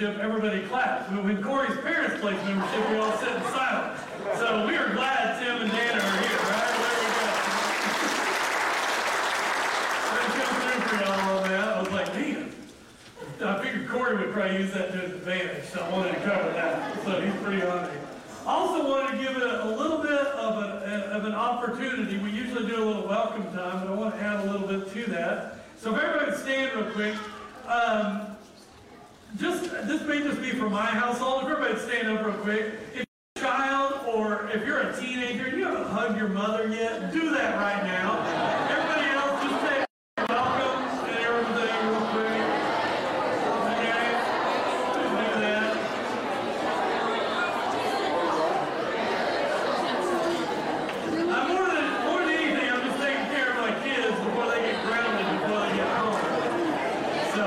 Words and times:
membership, 0.00 0.22
everybody 0.22 0.62
clapped. 0.66 1.10
When 1.10 1.42
Corey's 1.42 1.76
parents 1.78 2.20
placed 2.20 2.44
membership, 2.44 2.90
we 2.90 2.96
all 2.96 3.16
sat 3.18 3.36
in 3.36 3.42
silence. 3.50 4.00
So 4.38 4.66
we 4.66 4.76
are 4.76 4.92
glad 4.94 5.42
Tim 5.42 5.62
and 5.62 5.70
Dana 5.70 5.92
are 5.92 6.18
here, 6.20 6.38
right? 6.52 6.72
There 6.76 7.00
we 7.00 7.08
go. 7.16 7.32
They 10.12 10.26
come 10.36 10.54
through 10.60 10.80
for 10.88 10.96
y'all 11.04 11.38
on 11.38 11.42
that. 11.48 11.68
I 11.68 11.80
was 11.80 11.90
like, 11.90 12.14
man. 12.14 12.52
I 13.42 13.62
figured 13.62 13.88
Corey 13.88 14.16
would 14.16 14.32
probably 14.32 14.58
use 14.58 14.72
that 14.72 14.92
to 14.92 14.98
his 14.98 15.12
advantage, 15.12 15.64
so 15.64 15.80
I 15.80 15.90
wanted 15.92 16.12
to 16.12 16.20
cover 16.20 16.50
that. 16.52 17.04
So 17.04 17.20
he's 17.20 17.34
pretty 17.42 17.62
it. 17.62 17.90
I 18.46 18.54
also 18.54 18.88
wanted 18.88 19.18
to 19.18 19.24
give 19.24 19.36
it 19.36 19.42
a, 19.42 19.64
a 19.66 19.70
little 19.76 19.98
bit 19.98 20.10
of, 20.12 20.62
a, 20.62 21.10
of 21.12 21.24
an 21.24 21.34
opportunity. 21.34 22.18
We 22.18 22.30
usually 22.30 22.66
do 22.66 22.82
a 22.82 22.84
little 22.84 23.06
welcome 23.06 23.44
time, 23.52 23.86
but 23.86 23.88
I 23.88 23.94
want 23.94 24.14
to 24.14 24.20
add 24.20 24.46
a 24.46 24.52
little 24.52 24.68
bit 24.68 24.92
to 24.92 25.10
that. 25.12 25.58
So 25.78 25.94
if 25.94 26.02
everybody 26.02 26.36
stand 26.36 26.74
real 26.74 26.90
quick. 26.92 27.14
Um, 27.66 28.35
just 29.38 29.70
this 29.86 30.02
may 30.02 30.22
just 30.22 30.40
be 30.40 30.50
for 30.50 30.68
my 30.70 30.86
household. 30.86 31.44
If 31.44 31.50
everybody 31.50 31.78
stand 31.80 32.08
up 32.08 32.24
real 32.24 32.34
quick. 32.36 32.74
If 32.94 32.96
you're 32.96 33.04
a 33.36 33.40
child 33.40 34.00
or 34.06 34.48
if 34.52 34.66
you're 34.66 34.80
a 34.80 34.96
teenager 35.00 35.46
and 35.46 35.58
you 35.58 35.64
haven't 35.64 35.86
hugged 35.88 36.18
your 36.18 36.28
mother 36.28 36.68
yet, 36.68 37.12
do 37.12 37.30
that 37.30 37.56
right 37.56 37.84
now. 37.84 38.20
Everybody 38.70 39.06
else 39.14 39.42
just 39.42 39.60
say 39.62 39.84
welcome 40.28 40.82
and 41.08 41.18
everything 41.18 41.88
real 41.88 42.06
quick. 42.12 42.40
Okay? 43.72 44.02
Do 44.94 45.40
that. 45.40 45.76
I'm 51.28 51.48
more 51.52 51.66
than, 51.66 51.84
more 52.06 52.20
than 52.20 52.30
anything, 52.30 52.70
I'm 52.70 52.82
just 52.86 52.98
taking 53.02 53.26
care 53.26 53.50
of 53.50 53.56
my 53.58 53.72
kids 53.84 54.16
before 54.24 54.46
they 54.50 54.60
get 54.62 54.76
grounded 54.86 55.26
before 55.42 55.60
they 55.60 55.76
get 55.76 55.88
home. 55.96 56.22
So, 57.34 57.46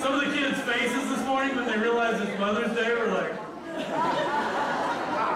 some 0.00 0.14
of 0.14 0.20
the 0.24 0.32
kids' 0.36 0.60
faces 0.60 1.08
this 1.10 1.24
morning 1.26 1.56
when 1.56 1.66
they 1.66 1.76
realized 1.78 2.22
it's 2.22 2.38
Mother's 2.38 2.74
Day 2.76 2.94
were 2.94 3.08
like, 3.08 3.34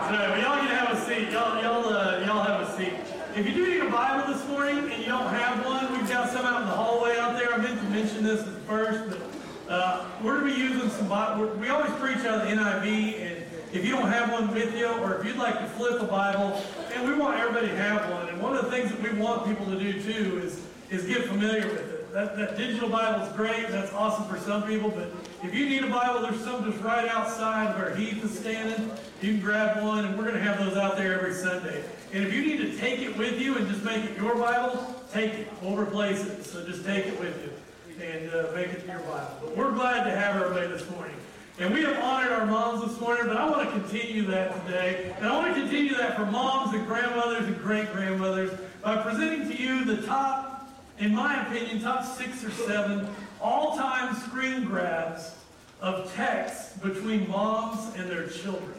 so 0.04 0.14
y'all 0.36 0.58
can 0.58 0.68
have 0.68 0.90
a 0.92 1.00
seat. 1.06 1.30
Y'all, 1.30 1.60
y'all, 1.62 1.86
uh, 1.86 2.20
y'all 2.24 2.42
have 2.42 2.60
a 2.62 2.76
seat. 2.76 2.92
If 3.36 3.46
you 3.46 3.54
do 3.54 3.66
need 3.68 3.80
a 3.82 3.90
Bible 3.90 4.32
this 4.32 4.46
morning 4.48 4.78
and 4.90 5.02
you 5.02 5.08
don't 5.08 5.28
have 5.28 5.64
one, 5.66 5.92
we've 5.92 6.08
got 6.08 6.30
some 6.30 6.46
out 6.46 6.62
in 6.62 6.68
the 6.68 6.74
hallway 6.74 7.16
out 7.16 7.36
there. 7.38 7.52
I 7.52 7.56
meant 7.58 7.78
to 7.80 7.88
mention 7.88 8.22
this 8.24 8.40
at 8.42 8.54
first, 8.66 9.10
but 9.10 9.72
uh, 9.72 10.04
we're 10.22 10.40
going 10.40 10.52
to 10.52 10.56
be 10.56 10.60
using 10.60 10.90
some 10.90 11.08
Bible. 11.08 11.46
We 11.56 11.68
always 11.68 11.92
preach 11.92 12.18
out 12.18 12.42
of 12.42 12.48
the 12.48 12.54
NIV, 12.54 13.20
and 13.20 13.44
if 13.72 13.84
you 13.84 13.90
don't 13.90 14.08
have 14.08 14.30
one 14.32 14.52
with 14.52 14.76
you, 14.76 14.86
or 14.86 15.16
if 15.18 15.26
you'd 15.26 15.36
like 15.36 15.58
to 15.58 15.66
flip 15.66 16.00
a 16.00 16.06
Bible, 16.06 16.62
and 16.94 17.06
we 17.08 17.14
want 17.14 17.38
everybody 17.38 17.68
to 17.68 17.76
have 17.76 18.10
one. 18.10 18.28
And 18.28 18.40
one 18.40 18.56
of 18.56 18.64
the 18.64 18.70
things 18.70 18.90
that 18.90 19.02
we 19.02 19.18
want 19.18 19.46
people 19.46 19.66
to 19.66 19.78
do 19.78 20.00
too 20.02 20.40
is 20.42 20.60
is 20.90 21.06
get 21.06 21.24
familiar 21.24 21.66
with 21.66 21.92
it. 21.92 22.03
That, 22.14 22.36
that 22.36 22.56
digital 22.56 22.88
Bible 22.88 23.26
is 23.26 23.32
great. 23.32 23.70
That's 23.70 23.92
awesome 23.92 24.32
for 24.32 24.38
some 24.38 24.62
people. 24.62 24.88
But 24.88 25.08
if 25.42 25.52
you 25.52 25.68
need 25.68 25.82
a 25.82 25.88
Bible, 25.88 26.22
there's 26.22 26.40
some 26.44 26.64
just 26.70 26.80
right 26.80 27.08
outside 27.08 27.76
where 27.76 27.92
Heath 27.96 28.22
is 28.22 28.38
standing. 28.38 28.88
You 29.20 29.32
can 29.32 29.40
grab 29.40 29.82
one, 29.82 30.04
and 30.04 30.16
we're 30.16 30.22
going 30.22 30.36
to 30.36 30.40
have 30.40 30.60
those 30.60 30.76
out 30.76 30.96
there 30.96 31.18
every 31.18 31.34
Sunday. 31.34 31.82
And 32.12 32.22
if 32.22 32.32
you 32.32 32.46
need 32.46 32.58
to 32.58 32.78
take 32.78 33.00
it 33.00 33.16
with 33.18 33.40
you 33.40 33.56
and 33.56 33.66
just 33.66 33.82
make 33.82 34.04
it 34.04 34.16
your 34.16 34.36
Bible, 34.36 34.94
take 35.12 35.34
it. 35.34 35.48
We'll 35.60 35.76
replace 35.76 36.24
it. 36.24 36.44
So 36.44 36.64
just 36.64 36.84
take 36.84 37.06
it 37.06 37.18
with 37.18 37.36
you 37.42 38.04
and 38.04 38.32
uh, 38.32 38.52
make 38.54 38.68
it 38.68 38.86
your 38.86 39.00
Bible. 39.00 39.34
But 39.40 39.56
we're 39.56 39.72
glad 39.72 40.04
to 40.04 40.10
have 40.12 40.36
everybody 40.36 40.68
this 40.68 40.88
morning. 40.90 41.16
And 41.58 41.74
we 41.74 41.82
have 41.82 41.98
honored 41.98 42.30
our 42.30 42.46
moms 42.46 42.88
this 42.88 43.00
morning, 43.00 43.26
but 43.26 43.36
I 43.36 43.50
want 43.50 43.68
to 43.68 43.72
continue 43.72 44.22
that 44.26 44.64
today. 44.64 45.12
And 45.16 45.26
I 45.26 45.36
want 45.36 45.52
to 45.52 45.60
continue 45.60 45.96
that 45.96 46.14
for 46.14 46.26
moms 46.26 46.76
and 46.76 46.86
grandmothers 46.86 47.46
and 47.46 47.58
great 47.58 47.92
grandmothers 47.92 48.52
by 48.82 49.02
presenting 49.02 49.48
to 49.48 49.60
you 49.60 49.84
the 49.84 50.02
top, 50.02 50.53
in 50.98 51.14
my 51.14 51.46
opinion, 51.46 51.80
top 51.80 52.04
six 52.04 52.44
or 52.44 52.50
seven 52.50 53.08
all 53.40 53.76
time 53.76 54.14
screen 54.14 54.64
grabs 54.64 55.34
of 55.80 56.12
texts 56.14 56.76
between 56.78 57.28
moms 57.28 57.94
and 57.96 58.08
their 58.10 58.26
children. 58.26 58.74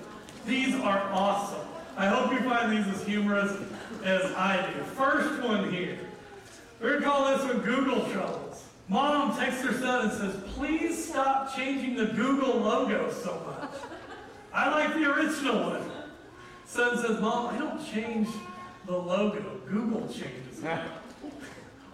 These 0.45 0.75
are 0.75 0.99
awesome. 1.11 1.67
I 1.97 2.07
hope 2.07 2.31
you 2.31 2.39
find 2.47 2.75
these 2.75 2.93
as 2.93 3.05
humorous 3.05 3.51
as 4.03 4.23
I 4.33 4.69
do. 4.71 4.83
First 4.83 5.41
one 5.43 5.71
here. 5.71 5.99
We're 6.81 6.99
going 6.99 7.01
to 7.01 7.07
call 7.07 7.37
this 7.37 7.45
one 7.45 7.61
Google 7.61 8.09
Troubles. 8.11 8.65
Mom 8.87 9.37
texts 9.37 9.63
her 9.63 9.73
son 9.73 10.09
and 10.09 10.11
says, 10.11 10.35
please 10.53 11.07
stop 11.07 11.55
changing 11.55 11.95
the 11.95 12.05
Google 12.07 12.59
logo 12.59 13.11
so 13.11 13.41
much. 13.59 13.71
I 14.53 14.69
like 14.69 14.93
the 14.93 15.11
original 15.11 15.71
one. 15.71 15.91
Son 16.65 16.97
says, 16.97 17.19
Mom, 17.21 17.53
I 17.53 17.57
don't 17.57 17.83
change 17.91 18.27
the 18.85 18.97
logo. 18.97 19.59
Google 19.67 20.07
changes 20.07 20.63
it. 20.63 20.79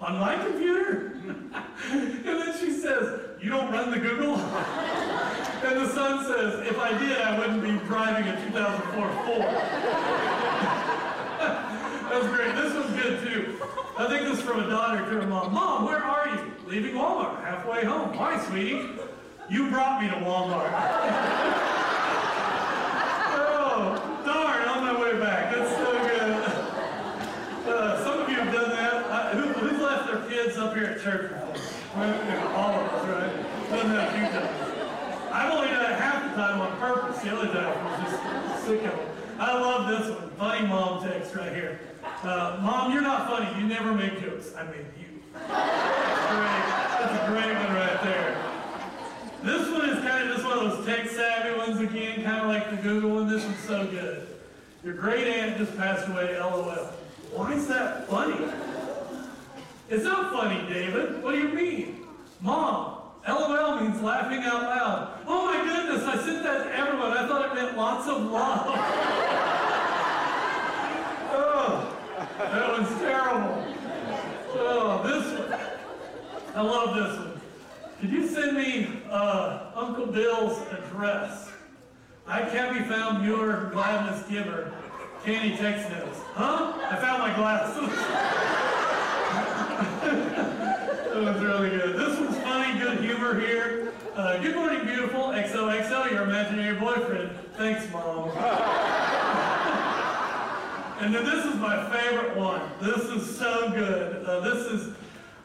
On 0.02 0.20
my 0.20 0.36
computer? 0.44 1.16
and 1.92 2.26
then 2.26 2.58
she 2.60 2.72
says, 2.72 3.20
you 3.40 3.50
don't 3.50 3.72
run 3.72 3.92
the 3.92 4.00
Google? 4.00 4.36
and 4.36 5.80
the 5.80 5.88
son 5.90 6.26
says, 6.26 6.68
if 6.68 6.80
I 6.80 6.98
did, 6.98 7.18
I 7.20 7.38
wouldn't 7.38 7.62
be 7.62 7.78
driving 7.88 8.28
a 8.28 8.36
2004 8.48 9.10
Ford. 9.26 9.42
That's 12.12 12.28
great. 12.28 12.56
This 12.56 12.74
one's 12.74 13.02
good 13.02 13.20
too. 13.24 13.58
I 13.98 14.08
think 14.08 14.24
this 14.28 14.40
is 14.40 14.44
from 14.44 14.60
a 14.60 14.68
daughter 14.70 14.98
to 14.98 15.06
her 15.22 15.28
mom. 15.28 15.54
Mom, 15.54 15.86
where 15.86 16.04
are 16.04 16.28
you? 16.28 16.52
Leaving 16.68 16.96
Walmart. 16.96 17.42
Halfway 17.44 17.86
home. 17.86 18.18
Why, 18.18 18.38
sweetie? 18.48 18.90
You 19.50 19.70
brought 19.70 20.02
me 20.02 20.10
to 20.10 20.16
Walmart. 20.16 20.72
oh, 23.38 23.96
darn, 24.26 24.68
on 24.68 24.84
my 24.84 24.94
way 25.00 25.14
back. 25.20 25.54
That's 25.56 25.72
so 25.78 25.92
good. 26.08 26.44
Uh, 27.74 28.04
some 28.04 28.20
of 28.20 28.28
you 28.30 28.36
have 28.36 28.52
done 28.54 28.70
that. 28.72 28.94
Uh, 28.94 29.30
who, 29.36 29.54
who's 29.54 29.80
left 29.82 30.08
their 30.08 30.22
kids 30.30 30.51
up 30.62 30.76
here 30.76 30.86
at 30.86 31.02
church 31.02 31.32
before? 31.32 31.56
All 32.54 32.74
of 32.80 32.94
us, 32.94 33.08
right? 33.08 33.70
Done 33.70 33.90
that 33.94 34.10
a 34.10 34.12
few 34.12 34.28
times. 34.30 35.32
I've 35.32 35.54
only 35.54 35.70
done 35.70 35.92
it 35.92 35.98
half 35.98 36.30
the 36.30 36.36
time 36.36 36.62
on 36.62 36.78
purpose. 36.78 37.22
The 37.22 37.36
other 37.36 37.48
time 37.48 37.78
I 37.78 38.02
was 38.02 38.12
just 38.12 38.66
sick 38.66 38.84
of 38.84 39.00
it. 39.00 39.08
I 39.40 39.60
love 39.60 39.88
this 39.88 40.16
one. 40.16 40.30
Funny 40.32 40.68
mom 40.68 41.04
text 41.04 41.34
right 41.34 41.52
here. 41.52 41.80
Uh, 42.22 42.60
mom, 42.62 42.94
you're 42.94 43.02
not 43.02 43.28
funny. 43.28 43.60
You 43.60 43.68
never 43.68 43.94
make 43.94 44.22
jokes. 44.22 44.54
I 44.56 44.64
made 44.66 44.86
you. 45.00 45.20
Great. 45.34 45.48
That's 45.50 47.24
a 47.24 47.32
great 47.32 47.56
one 47.56 47.74
right 47.74 48.04
there. 48.04 48.38
This 49.44 49.68
one 49.72 49.90
is 49.90 50.04
kind 50.06 50.30
of 50.30 50.36
just 50.36 50.46
one 50.46 50.60
of 50.60 50.78
those 50.78 50.86
tech 50.86 51.10
savvy 51.10 51.58
ones 51.58 51.80
again, 51.80 52.24
kind 52.24 52.42
of 52.42 52.48
like 52.48 52.70
the 52.70 52.78
Google 52.78 53.16
one. 53.16 53.28
This 53.28 53.44
one's 53.44 53.58
so 53.60 53.88
good. 53.88 54.28
Your 54.84 54.94
great 54.94 55.28
aunt 55.28 55.58
just 55.58 55.76
passed 55.76 56.08
away, 56.08 56.40
lol. 56.40 56.64
Why 57.34 57.54
is 57.54 57.68
that 57.68 58.08
funny? 58.08 58.36
It's 59.92 60.06
not 60.06 60.32
funny, 60.32 60.66
David. 60.74 61.22
What 61.22 61.34
do 61.34 61.38
you 61.38 61.50
mean? 61.50 62.08
Mom, 62.40 63.02
LOL 63.28 63.82
means 63.82 64.02
laughing 64.02 64.40
out 64.40 64.62
loud. 64.64 65.20
Oh 65.28 65.48
my 65.48 65.58
goodness, 65.66 66.08
I 66.08 66.16
sent 66.24 66.44
that 66.44 66.64
to 66.64 66.74
everyone. 66.78 67.12
I 67.12 67.28
thought 67.28 67.52
it 67.52 67.54
meant 67.54 67.76
lots 67.76 68.08
of 68.08 68.22
love. 68.32 68.68
oh, 71.34 71.94
that 72.38 72.72
one's 72.72 72.88
terrible. 73.02 73.66
Oh, 74.54 75.04
this 75.06 75.26
one. 75.38 75.60
I 76.56 76.62
love 76.62 76.96
this 76.96 77.18
one. 77.20 77.42
Could 78.00 78.12
you 78.12 78.30
send 78.30 78.56
me 78.56 79.02
uh, 79.10 79.72
Uncle 79.76 80.06
Bill's 80.06 80.58
address? 80.72 81.52
I 82.28 82.44
can't 82.44 82.78
be 82.78 82.86
found, 82.86 83.26
Muir, 83.26 83.70
gladness 83.74 84.26
giver. 84.30 84.72
Candy 85.26 85.58
text 85.58 85.90
notes. 85.90 86.22
Huh? 86.34 86.80
I 86.90 86.96
found 86.96 87.20
my 87.24 87.36
glasses. 87.36 88.78
that 89.82 91.16
was 91.16 91.42
really 91.42 91.70
good. 91.70 91.96
This 91.96 92.20
one's 92.20 92.38
funny, 92.38 92.80
good 92.80 93.00
humor 93.00 93.40
here. 93.40 93.92
Uh, 94.16 94.38
good 94.38 94.56
morning, 94.56 94.86
beautiful. 94.86 95.30
XOXO, 95.30 96.12
your 96.12 96.24
imaginary 96.24 96.78
boyfriend. 96.78 97.32
Thanks, 97.58 97.92
Mom. 97.92 98.30
and 101.00 101.16
then 101.16 101.26
this 101.26 101.46
is 101.46 101.56
my 101.56 101.90
favorite 101.90 102.38
one. 102.38 102.62
This 102.80 103.02
is 103.06 103.38
so 103.38 103.72
good. 103.72 104.24
Uh, 104.26 104.42
this 104.42 104.66
is 104.68 104.94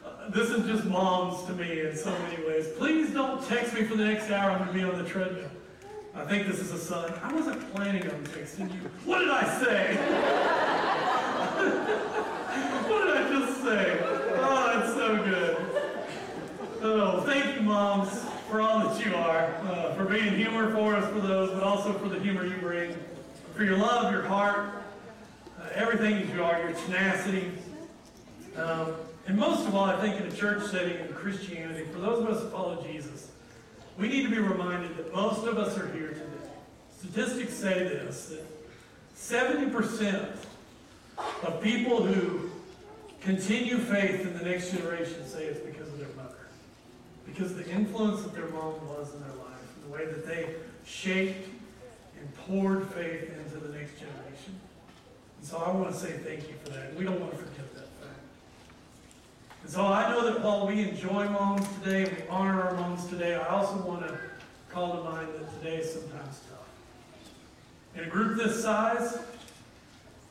uh, 0.05 0.29
this 0.29 0.49
is 0.49 0.65
just 0.67 0.85
moms 0.85 1.43
to 1.47 1.53
me 1.53 1.81
in 1.81 1.95
so 1.95 2.11
many 2.11 2.45
ways. 2.45 2.67
Please 2.77 3.11
don't 3.11 3.43
text 3.47 3.73
me 3.73 3.83
for 3.85 3.95
the 3.95 4.05
next 4.05 4.29
hour. 4.29 4.51
I'm 4.51 4.57
going 4.59 4.67
to 4.67 4.73
be 4.73 4.83
on 4.83 5.01
the 5.01 5.09
treadmill. 5.09 5.49
I 6.13 6.25
think 6.25 6.47
this 6.47 6.59
is 6.59 6.71
a 6.71 6.79
son. 6.79 7.11
I 7.23 7.33
wasn't 7.33 7.73
planning 7.73 8.03
on 8.03 8.23
texting 8.25 8.71
you. 8.73 8.89
What 9.05 9.19
did 9.19 9.29
I 9.29 9.63
say? 9.63 9.95
what 12.87 13.05
did 13.05 13.17
I 13.17 13.29
just 13.29 13.61
say? 13.63 14.16
So 15.07 15.23
good. 15.23 15.57
Oh, 16.81 17.21
thank 17.21 17.55
you, 17.55 17.61
moms, 17.61 18.25
for 18.49 18.59
all 18.59 18.79
that 18.79 19.05
you 19.05 19.15
are, 19.15 19.55
uh, 19.65 19.93
for 19.93 20.03
being 20.03 20.35
humor 20.35 20.69
for 20.75 20.95
us, 20.95 21.09
for 21.13 21.21
those, 21.21 21.49
but 21.51 21.63
also 21.63 21.93
for 21.93 22.09
the 22.09 22.19
humor 22.19 22.45
you 22.45 22.57
bring, 22.57 22.93
for 23.55 23.63
your 23.63 23.77
love, 23.77 24.11
your 24.11 24.23
heart, 24.23 24.83
uh, 25.61 25.69
everything 25.73 26.15
that 26.15 26.35
you 26.35 26.43
are, 26.43 26.59
your 26.59 26.73
tenacity. 26.73 27.53
Um, 28.57 28.95
and 29.27 29.37
most 29.37 29.65
of 29.65 29.75
all, 29.75 29.85
I 29.85 29.95
think 30.01 30.19
in 30.19 30.27
a 30.27 30.31
church 30.35 30.69
setting 30.69 30.97
in 30.97 31.13
Christianity, 31.13 31.85
for 31.85 31.99
those 31.99 32.19
of 32.19 32.27
us 32.29 32.43
who 32.43 32.49
follow 32.49 32.83
Jesus, 32.83 33.31
we 33.97 34.09
need 34.09 34.23
to 34.23 34.29
be 34.29 34.39
reminded 34.39 34.97
that 34.97 35.15
most 35.15 35.47
of 35.47 35.57
us 35.57 35.77
are 35.77 35.89
here 35.93 36.09
today. 36.09 36.49
Statistics 36.99 37.53
say 37.53 37.75
this 37.85 38.33
that 38.33 38.45
70% 39.15 40.35
of 41.43 41.61
people 41.61 42.03
who 42.03 42.46
continue 43.27 43.77
faith 43.77 44.21
in 44.21 44.37
the 44.37 44.45
next 44.45 44.71
generation 44.71 45.27
say 45.27 45.43
it's 45.43 45.59
because 45.59 45.89
of 45.89 45.99
their 45.99 46.07
mother. 46.15 46.47
Because 47.25 47.55
the 47.55 47.69
influence 47.69 48.23
that 48.23 48.33
their 48.33 48.47
mom 48.47 48.75
was 48.87 49.13
in 49.13 49.19
their 49.19 49.35
life, 49.35 49.83
the 49.85 49.91
way 49.91 50.05
that 50.05 50.25
they 50.25 50.55
shaped 50.85 51.49
and 52.17 52.35
poured 52.37 52.87
faith 52.87 53.29
into 53.37 53.57
the 53.57 53.77
next 53.77 53.99
generation. 53.99 54.57
And 55.39 55.45
so 55.45 55.57
I 55.57 55.71
want 55.71 55.93
to 55.93 55.99
say 55.99 56.13
thank 56.13 56.47
you 56.47 56.53
for 56.63 56.69
that. 56.69 56.95
We 56.95 57.03
don't 57.03 57.19
want 57.19 57.33
to 57.33 57.37
forget 57.37 57.73
that 57.75 57.89
fact. 57.99 58.21
And 59.63 59.71
so 59.73 59.85
I 59.85 60.09
know 60.09 60.23
that 60.31 60.41
while 60.41 60.65
we 60.65 60.87
enjoy 60.87 61.27
moms 61.27 61.67
today, 61.83 62.05
we 62.05 62.29
honor 62.29 62.61
our 62.61 62.75
moms 62.75 63.07
today, 63.07 63.35
I 63.35 63.45
also 63.47 63.75
want 63.79 64.07
to 64.07 64.17
call 64.71 64.95
to 64.95 65.03
mind 65.03 65.27
that 65.37 65.61
today 65.61 65.79
is 65.79 65.91
sometimes 65.91 66.39
tough. 66.49 66.63
In 67.93 68.05
a 68.05 68.07
group 68.07 68.37
this 68.37 68.63
size, 68.63 69.17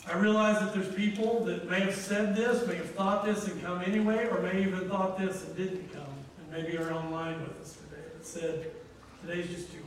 I 0.08 0.16
realize 0.16 0.60
that 0.60 0.72
there's 0.72 0.94
people 0.94 1.44
that 1.44 1.68
may 1.68 1.80
have 1.80 1.94
said 1.94 2.36
this, 2.36 2.66
may 2.66 2.76
have 2.76 2.90
thought 2.90 3.24
this 3.24 3.48
and 3.48 3.60
come 3.60 3.82
anyway, 3.82 4.28
or 4.28 4.40
may 4.40 4.62
even 4.62 4.88
thought 4.88 5.18
this 5.18 5.44
and 5.44 5.56
didn't 5.56 5.92
come, 5.92 6.04
and 6.38 6.52
maybe 6.52 6.78
are 6.78 6.92
online 6.92 7.40
with 7.40 7.60
us 7.60 7.72
today 7.72 8.02
that 8.14 8.24
said, 8.24 8.70
today's 9.26 9.48
just 9.48 9.72
too 9.72 9.80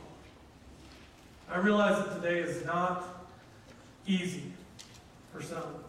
hard. 1.48 1.62
I 1.62 1.64
realize 1.64 2.04
that 2.04 2.22
today 2.22 2.40
is 2.40 2.64
not 2.66 3.26
easy 4.06 4.52
for 5.32 5.42
some. 5.42 5.84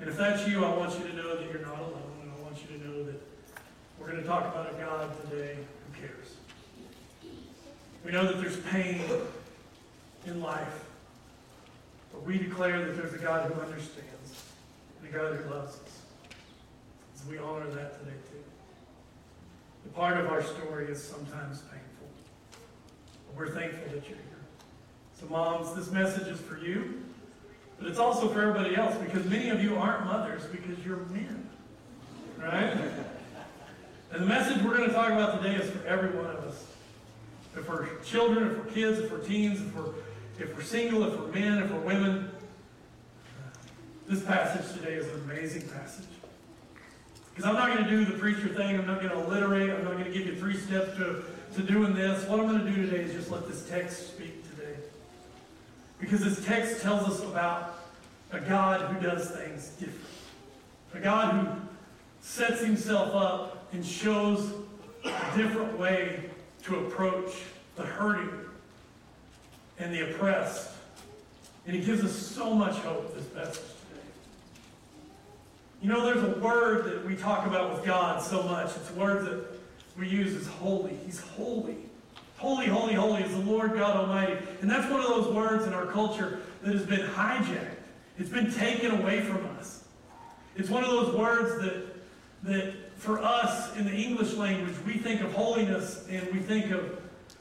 And 0.00 0.08
if 0.08 0.16
that's 0.16 0.48
you, 0.48 0.64
I 0.64 0.76
want 0.76 0.98
you 0.98 1.06
to 1.06 1.16
know 1.16 1.36
that 1.36 1.44
you're 1.52 1.62
not 1.62 1.78
alone, 1.78 2.02
and 2.22 2.32
I 2.36 2.42
want 2.42 2.56
you 2.60 2.78
to 2.78 2.84
know 2.84 3.04
that 3.04 3.20
we're 4.00 4.10
going 4.10 4.22
to 4.22 4.26
talk 4.26 4.46
about 4.46 4.74
a 4.74 4.82
God 4.82 5.08
today 5.30 5.56
who 5.56 6.00
cares. 6.00 6.34
We 8.04 8.10
know 8.10 8.26
that 8.26 8.40
there's 8.40 8.56
pain 8.56 9.00
in 10.26 10.40
life. 10.40 10.84
We 12.30 12.38
declare 12.38 12.78
that 12.86 12.96
there's 12.96 13.12
a 13.12 13.18
God 13.18 13.50
who 13.50 13.60
understands 13.60 14.44
and 15.02 15.12
a 15.12 15.18
God 15.18 15.34
who 15.34 15.52
loves 15.52 15.74
us. 15.74 16.02
So 17.16 17.28
we 17.28 17.38
honor 17.38 17.68
that 17.70 17.98
today 17.98 18.14
too. 18.30 18.38
The 19.82 19.90
part 19.90 20.16
of 20.16 20.30
our 20.30 20.40
story 20.40 20.86
is 20.86 21.02
sometimes 21.02 21.62
painful. 21.62 22.06
But 23.26 23.36
we're 23.36 23.50
thankful 23.50 23.82
that 23.86 24.08
you're 24.08 24.16
here. 24.16 24.44
So 25.18 25.26
moms, 25.26 25.74
this 25.74 25.90
message 25.90 26.28
is 26.28 26.38
for 26.38 26.56
you, 26.56 27.02
but 27.80 27.88
it's 27.88 27.98
also 27.98 28.28
for 28.28 28.42
everybody 28.42 28.76
else 28.76 28.94
because 28.98 29.26
many 29.26 29.48
of 29.48 29.60
you 29.60 29.74
aren't 29.74 30.04
mothers 30.04 30.44
because 30.52 30.78
you're 30.86 30.98
men. 31.06 31.48
Right? 32.38 32.78
And 34.12 34.22
the 34.22 34.26
message 34.26 34.62
we're 34.62 34.76
going 34.76 34.88
to 34.88 34.94
talk 34.94 35.10
about 35.10 35.42
today 35.42 35.56
is 35.56 35.68
for 35.68 35.84
every 35.84 36.10
one 36.10 36.26
of 36.26 36.44
us. 36.44 36.64
If 37.56 37.68
we're 37.68 37.88
children, 38.04 38.52
if 38.52 38.56
we're 38.56 38.72
kids, 38.72 39.00
if 39.00 39.10
we're 39.10 39.18
teens, 39.18 39.60
if 39.60 39.74
we're 39.74 39.94
if 40.40 40.56
we're 40.56 40.62
single, 40.62 41.04
if 41.04 41.18
we're 41.18 41.26
men, 41.26 41.62
if 41.62 41.70
we're 41.70 41.80
women. 41.80 42.30
Uh, 43.38 43.58
this 44.08 44.22
passage 44.22 44.72
today 44.74 44.94
is 44.94 45.06
an 45.08 45.20
amazing 45.30 45.68
passage. 45.68 46.06
Because 47.30 47.44
I'm 47.44 47.54
not 47.54 47.74
going 47.74 47.84
to 47.84 47.90
do 47.90 48.04
the 48.06 48.18
preacher 48.18 48.48
thing. 48.48 48.78
I'm 48.78 48.86
not 48.86 49.02
going 49.02 49.10
to 49.10 49.18
alliterate. 49.18 49.70
I'm 49.70 49.84
not 49.84 49.92
going 49.92 50.04
to 50.04 50.10
give 50.10 50.26
you 50.26 50.36
three 50.36 50.56
steps 50.56 50.96
to, 50.96 51.24
to 51.56 51.62
doing 51.62 51.94
this. 51.94 52.26
What 52.26 52.40
I'm 52.40 52.48
going 52.48 52.64
to 52.64 52.70
do 52.70 52.86
today 52.86 53.02
is 53.02 53.12
just 53.12 53.30
let 53.30 53.46
this 53.46 53.68
text 53.68 54.14
speak 54.14 54.48
today. 54.50 54.74
Because 56.00 56.20
this 56.20 56.44
text 56.44 56.80
tells 56.80 57.06
us 57.06 57.22
about 57.22 57.78
a 58.32 58.40
God 58.40 58.80
who 58.92 59.00
does 59.06 59.30
things 59.30 59.68
different. 59.78 60.06
A 60.94 61.00
God 61.00 61.34
who 61.34 61.60
sets 62.22 62.62
himself 62.62 63.14
up 63.14 63.68
and 63.72 63.84
shows 63.84 64.52
a 65.04 65.36
different 65.36 65.78
way 65.78 66.30
to 66.64 66.86
approach 66.86 67.30
the 67.76 67.82
hurting 67.82 68.30
and 69.80 69.92
the 69.92 70.10
oppressed. 70.10 70.70
And 71.66 71.74
he 71.74 71.84
gives 71.84 72.04
us 72.04 72.14
so 72.14 72.54
much 72.54 72.76
hope, 72.76 73.14
this 73.14 73.32
message 73.34 73.56
today. 73.56 74.06
You 75.82 75.88
know, 75.88 76.04
there's 76.04 76.22
a 76.22 76.38
word 76.40 76.84
that 76.86 77.04
we 77.04 77.16
talk 77.16 77.46
about 77.46 77.72
with 77.72 77.84
God 77.84 78.22
so 78.22 78.42
much. 78.42 78.76
It's 78.76 78.90
a 78.90 78.94
word 78.94 79.26
that 79.26 79.44
we 79.98 80.08
use 80.08 80.34
as 80.36 80.46
holy. 80.46 80.96
He's 81.04 81.20
holy. 81.20 81.76
Holy, 82.36 82.66
holy, 82.66 82.94
holy 82.94 83.22
is 83.22 83.32
the 83.32 83.50
Lord 83.50 83.74
God 83.74 83.96
Almighty. 83.96 84.36
And 84.62 84.70
that's 84.70 84.90
one 84.90 85.00
of 85.00 85.08
those 85.08 85.34
words 85.34 85.66
in 85.66 85.74
our 85.74 85.86
culture 85.86 86.40
that 86.62 86.74
has 86.74 86.86
been 86.86 87.06
hijacked. 87.10 87.76
It's 88.18 88.30
been 88.30 88.52
taken 88.52 88.92
away 88.92 89.20
from 89.20 89.44
us. 89.58 89.84
It's 90.56 90.68
one 90.68 90.84
of 90.84 90.90
those 90.90 91.14
words 91.14 91.62
that, 91.62 91.86
that 92.44 92.74
for 92.96 93.18
us 93.18 93.74
in 93.76 93.84
the 93.84 93.94
English 93.94 94.34
language, 94.34 94.74
we 94.86 94.94
think 94.94 95.22
of 95.22 95.32
holiness 95.32 96.06
and 96.10 96.26
we 96.32 96.38
think 96.38 96.70
of 96.70 96.99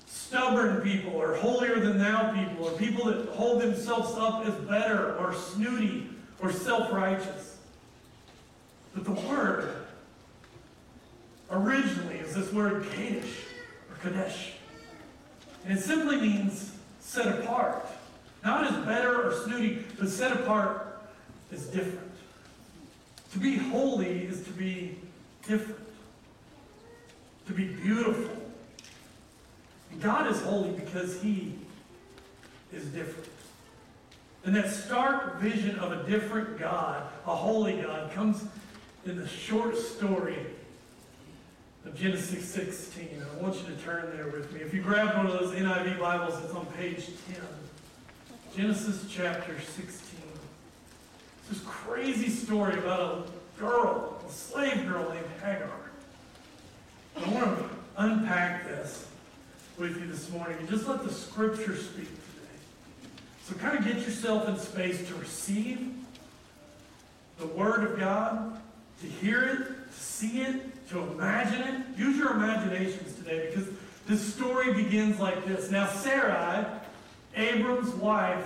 stubborn 0.10 0.82
people 0.82 1.14
or 1.14 1.36
holier 1.36 1.80
than 1.80 2.00
thou 2.00 2.34
people 2.34 2.68
or 2.68 2.72
people 2.72 3.06
that 3.06 3.30
hold 3.30 3.62
themselves 3.62 4.16
up 4.18 4.46
as 4.46 4.54
better 4.66 5.16
or 5.18 5.34
snooty 5.34 6.10
or 6.40 6.52
self-righteous. 6.52 7.58
But 8.96 9.06
the 9.06 9.12
word 9.28 9.86
originally 11.52 12.16
is 12.16 12.34
this 12.34 12.52
word 12.52 12.86
Kadesh 12.92 13.32
or 13.90 13.96
Kadesh. 14.02 14.54
And 15.66 15.78
it 15.78 15.82
simply 15.82 16.20
means 16.20 16.76
set 17.00 17.28
apart. 17.40 17.86
Not 18.44 18.66
as 18.66 18.86
better 18.86 19.30
or 19.30 19.44
snooty, 19.46 19.86
but 20.00 20.10
set 20.10 20.32
apart 20.32 21.02
is 21.52 21.68
different. 21.68 22.12
To 23.34 23.40
be 23.40 23.58
holy 23.58 24.24
is 24.24 24.44
to 24.44 24.52
be 24.52 24.98
different. 25.48 25.80
To 27.48 27.54
be 27.54 27.68
beautiful 27.68 28.39
God 30.02 30.32
is 30.32 30.42
holy 30.42 30.72
because 30.72 31.22
he 31.22 31.54
is 32.72 32.86
different. 32.86 33.30
And 34.46 34.56
that 34.56 34.72
stark 34.72 35.40
vision 35.40 35.78
of 35.80 35.92
a 35.92 36.10
different 36.10 36.58
God, 36.58 37.04
a 37.26 37.36
holy 37.36 37.82
God, 37.82 38.12
comes 38.14 38.44
in 39.06 39.18
the 39.18 39.28
short 39.28 39.78
story 39.78 40.38
of 41.86 41.96
Genesis 41.96 42.48
16. 42.48 43.22
I 43.22 43.44
want 43.44 43.56
you 43.56 43.76
to 43.76 43.82
turn 43.82 44.16
there 44.16 44.28
with 44.28 44.52
me. 44.54 44.62
If 44.62 44.74
you 44.74 44.82
grab 44.82 45.18
one 45.18 45.26
of 45.26 45.34
those 45.34 45.54
NIV 45.54 46.00
Bibles, 46.00 46.42
it's 46.44 46.54
on 46.54 46.66
page 46.78 47.06
10. 47.34 47.42
Genesis 48.56 49.06
chapter 49.10 49.60
16. 49.60 50.20
It's 51.40 51.50
this 51.50 51.62
crazy 51.66 52.30
story 52.30 52.78
about 52.78 53.28
a 53.28 53.60
girl, 53.60 54.22
a 54.28 54.32
slave 54.32 54.88
girl 54.88 55.10
named 55.10 55.26
Hagar. 55.44 55.70
I 57.18 57.30
want 57.30 57.58
to 57.58 57.70
unpack 57.98 58.66
this 58.66 59.09
with 59.80 59.98
you 59.98 60.08
this 60.08 60.30
morning 60.32 60.58
and 60.60 60.70
just 60.70 60.88
let 60.88 61.04
the 61.04 61.12
scripture 61.12 61.76
speak 61.76 62.08
today. 62.08 62.58
So 63.46 63.56
kind 63.56 63.78
of 63.78 63.86
get 63.86 63.96
yourself 64.06 64.50
in 64.50 64.58
space 64.58 65.08
to 65.08 65.16
receive 65.16 65.94
the 67.38 67.48
word 67.48 67.90
of 67.90 67.98
God, 67.98 68.60
to 69.02 69.08
hear 69.08 69.44
it, 69.44 69.58
to 69.58 70.00
see 70.00 70.42
it, 70.42 70.90
to 70.90 71.00
imagine 71.00 71.62
it. 71.62 71.98
Use 71.98 72.18
your 72.18 72.32
imaginations 72.32 73.16
today 73.16 73.50
because 73.50 73.70
this 74.06 74.34
story 74.34 74.74
begins 74.74 75.18
like 75.18 75.46
this. 75.46 75.72
Now 75.72 75.88
Sarai, 75.88 76.66
Abram's 77.38 77.92
wife, 77.96 78.46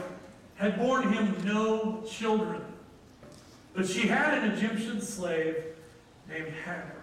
had 0.55 0.77
borne 0.77 1.11
him 1.11 1.35
no 1.43 2.03
children. 2.07 2.61
But 3.73 3.87
she 3.87 4.07
had 4.07 4.37
an 4.37 4.51
Egyptian 4.51 5.01
slave 5.01 5.55
named 6.29 6.53
Hagar. 6.63 6.93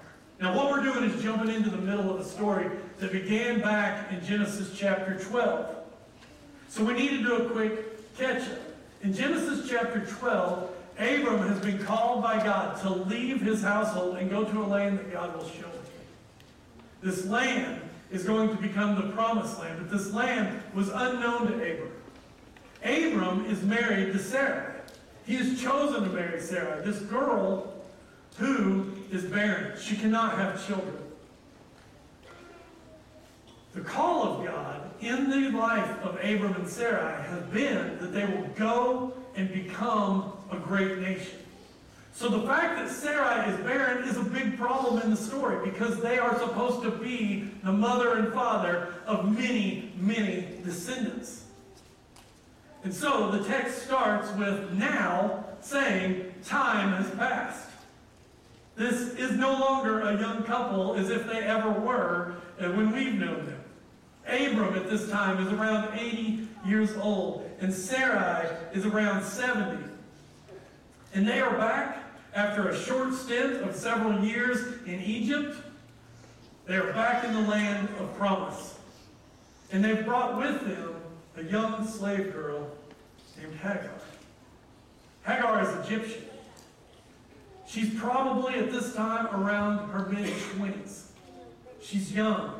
Now, 0.40 0.56
what 0.56 0.70
we're 0.70 0.82
doing 0.82 1.10
is 1.10 1.22
jumping 1.22 1.52
into 1.52 1.68
the 1.68 1.76
middle 1.76 2.10
of 2.10 2.18
the 2.18 2.25
story 2.25 2.70
that 3.00 3.12
began 3.12 3.61
back 3.61 4.12
in 4.12 4.25
Genesis 4.25 4.76
chapter 4.76 5.19
12. 5.19 5.76
So 6.69 6.85
we 6.85 6.92
need 6.92 7.11
to 7.11 7.23
do 7.23 7.37
a 7.37 7.50
quick 7.50 8.16
catch 8.16 8.42
up. 8.42 8.59
In 9.02 9.14
Genesis 9.14 9.69
chapter 9.69 10.00
12, 10.00 10.71
Abram 10.99 11.49
has 11.49 11.59
been 11.61 11.78
called 11.78 12.23
by 12.23 12.42
God 12.45 12.80
to 12.83 12.90
leave 12.90 13.40
his 13.40 13.62
household 13.62 14.19
and 14.19 14.28
go 14.28 14.45
to 14.45 14.62
a 14.62 14.66
land 14.66 14.99
that 14.99 15.11
God 15.11 15.35
will 15.35 15.49
show 15.49 15.66
him. 15.66 15.80
This 17.02 17.25
land 17.26 17.80
is 18.11 18.25
going 18.25 18.50
to 18.50 18.57
become 18.57 18.97
the 18.97 19.14
promised 19.14 19.59
land, 19.59 19.78
but 19.78 19.90
this 19.90 20.12
land 20.12 20.62
was 20.75 20.90
unknown 20.90 21.47
to 21.47 21.54
Abram. 21.54 21.92
Abram 22.85 23.47
is 23.47 23.62
married 23.62 24.12
to 24.12 24.19
Sarah. 24.19 24.75
He 25.26 25.37
has 25.37 25.61
chosen 25.61 26.04
to 26.04 26.11
marry 26.11 26.40
Sarah, 26.40 26.83
this 26.83 26.99
girl 27.00 27.73
who 28.37 28.92
is 29.11 29.25
barren. 29.25 29.78
She 29.80 29.97
cannot 29.97 30.37
have 30.37 30.66
children. 30.66 31.09
The 33.74 33.80
call 33.82 34.24
of 34.24 34.46
God 34.46 34.90
in 35.00 35.30
the 35.30 35.56
life 35.56 35.88
of 36.02 36.16
Abram 36.16 36.54
and 36.54 36.68
Sarai 36.68 37.22
has 37.22 37.42
been 37.44 37.98
that 38.00 38.12
they 38.12 38.24
will 38.24 38.48
go 38.56 39.12
and 39.36 39.52
become 39.52 40.32
a 40.50 40.56
great 40.56 40.98
nation. 40.98 41.38
So 42.12 42.28
the 42.28 42.46
fact 42.46 42.76
that 42.76 42.90
Sarai 42.90 43.50
is 43.50 43.60
barren 43.60 44.08
is 44.08 44.16
a 44.16 44.24
big 44.24 44.58
problem 44.58 45.00
in 45.02 45.10
the 45.10 45.16
story 45.16 45.70
because 45.70 46.00
they 46.00 46.18
are 46.18 46.38
supposed 46.38 46.82
to 46.82 46.90
be 46.90 47.48
the 47.62 47.72
mother 47.72 48.18
and 48.18 48.32
father 48.32 48.94
of 49.06 49.32
many, 49.38 49.92
many 49.96 50.48
descendants. 50.64 51.44
And 52.82 52.92
so 52.92 53.30
the 53.30 53.44
text 53.44 53.84
starts 53.84 54.30
with 54.32 54.72
now 54.72 55.44
saying 55.60 56.34
time 56.44 57.02
has 57.02 57.10
passed. 57.14 57.68
This 58.76 59.14
is 59.14 59.32
no 59.32 59.52
longer 59.52 60.00
a 60.00 60.18
young 60.18 60.42
couple 60.42 60.94
as 60.94 61.10
if 61.10 61.26
they 61.26 61.42
ever 61.42 61.70
were 61.70 62.34
when 62.58 62.92
we've 62.92 63.14
known 63.14 63.46
them. 63.46 63.59
Abram 64.30 64.75
at 64.75 64.88
this 64.88 65.10
time 65.10 65.44
is 65.46 65.52
around 65.52 65.99
80 65.99 66.49
years 66.64 66.96
old, 66.96 67.49
and 67.60 67.72
Sarai 67.72 68.49
is 68.72 68.87
around 68.87 69.25
70. 69.25 69.84
And 71.14 71.26
they 71.26 71.40
are 71.40 71.56
back 71.56 72.04
after 72.34 72.68
a 72.68 72.78
short 72.78 73.14
stint 73.14 73.62
of 73.62 73.75
several 73.75 74.25
years 74.25 74.82
in 74.87 75.00
Egypt. 75.00 75.56
They 76.66 76.76
are 76.76 76.92
back 76.92 77.25
in 77.25 77.32
the 77.32 77.49
land 77.49 77.88
of 77.99 78.16
promise. 78.16 78.78
And 79.72 79.84
they've 79.84 80.04
brought 80.04 80.38
with 80.38 80.60
them 80.62 80.94
a 81.37 81.42
young 81.42 81.87
slave 81.87 82.32
girl 82.32 82.68
named 83.38 83.56
Hagar. 83.56 83.90
Hagar 85.25 85.62
is 85.62 85.87
Egyptian. 85.87 86.25
She's 87.66 87.94
probably 87.99 88.54
at 88.54 88.72
this 88.72 88.94
time 88.94 89.26
around 89.28 89.90
her 89.90 90.06
mid 90.06 90.28
20s. 90.28 91.04
She's 91.80 92.12
young. 92.12 92.59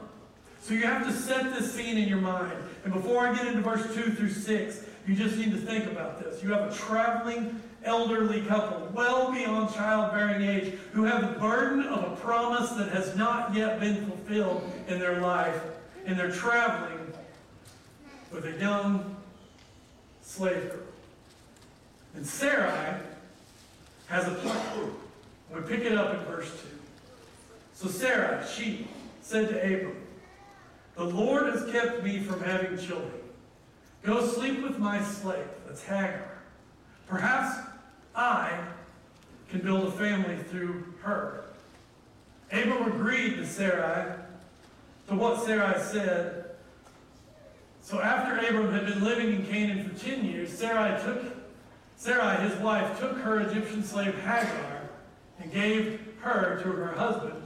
So 0.61 0.75
you 0.75 0.83
have 0.83 1.07
to 1.07 1.13
set 1.13 1.55
this 1.55 1.73
scene 1.73 1.97
in 1.97 2.09
your 2.09 2.21
mind. 2.21 2.53
And 2.85 2.93
before 2.93 3.27
I 3.27 3.35
get 3.35 3.47
into 3.47 3.61
verse 3.61 3.83
2 3.95 4.13
through 4.13 4.31
6, 4.31 4.85
you 5.07 5.15
just 5.15 5.37
need 5.37 5.51
to 5.53 5.59
think 5.59 5.87
about 5.87 6.23
this. 6.23 6.43
You 6.43 6.53
have 6.53 6.71
a 6.71 6.75
traveling 6.75 7.61
elderly 7.85 8.43
couple, 8.43 8.91
well 8.93 9.33
beyond 9.33 9.75
childbearing 9.75 10.43
age, 10.43 10.75
who 10.93 11.05
have 11.05 11.23
the 11.23 11.41
burden 11.41 11.87
of 11.87 12.13
a 12.13 12.17
promise 12.17 12.71
that 12.73 12.91
has 12.91 13.17
not 13.17 13.55
yet 13.55 13.81
been 13.81 14.07
fulfilled 14.07 14.71
in 14.87 14.99
their 14.99 15.21
life. 15.21 15.61
And 16.07 16.19
they're 16.19 16.31
traveling 16.31 17.13
with 18.31 18.45
a 18.45 18.53
young 18.61 19.17
slave 20.23 20.71
girl. 20.71 20.81
And 22.15 22.27
Sarai 22.27 23.01
has 24.09 24.27
a 24.29 24.35
plan. 24.35 24.91
We 25.55 25.61
pick 25.63 25.81
it 25.81 25.97
up 25.97 26.15
in 26.15 26.21
verse 26.27 26.51
2. 26.51 26.59
So 27.75 27.89
Sarah, 27.89 28.47
she 28.47 28.87
said 29.23 29.49
to 29.49 29.57
Abram, 29.57 29.97
The 31.01 31.07
Lord 31.07 31.47
has 31.55 31.73
kept 31.73 32.03
me 32.03 32.19
from 32.19 32.43
having 32.43 32.77
children. 32.77 33.23
Go 34.03 34.23
sleep 34.23 34.63
with 34.63 34.79
my 34.79 35.03
slave, 35.03 35.49
that's 35.67 35.83
Hagar. 35.83 36.43
Perhaps 37.07 37.59
I 38.15 38.53
can 39.49 39.61
build 39.61 39.89
a 39.89 39.93
family 39.93 40.37
through 40.51 40.93
her. 41.01 41.45
Abram 42.53 42.93
agreed 42.93 43.37
to 43.37 43.47
Sarai, 43.47 44.13
to 45.09 45.15
what 45.15 45.43
Sarai 45.43 45.81
said. 45.81 46.51
So 47.83 48.03
after 48.03 48.37
Abram 48.37 48.71
had 48.71 48.85
been 48.85 49.03
living 49.03 49.35
in 49.35 49.47
Canaan 49.47 49.89
for 49.89 50.05
10 50.05 50.27
years, 50.27 50.51
Sarai 50.51 51.03
took 51.03 51.35
Sarai, 51.97 52.47
his 52.47 52.55
wife, 52.61 53.01
took 53.01 53.17
her 53.21 53.41
Egyptian 53.41 53.83
slave 53.83 54.15
Hagar 54.17 54.83
and 55.39 55.51
gave 55.51 55.99
her 56.21 56.61
to 56.63 56.69
her 56.69 56.93
husband 56.93 57.43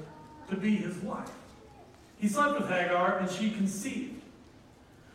to 0.50 0.56
be 0.56 0.74
his 0.74 0.96
wife. 0.96 1.30
He 2.24 2.30
slept 2.30 2.58
with 2.58 2.70
Hagar 2.70 3.18
and 3.18 3.30
she 3.30 3.50
conceived. 3.50 4.22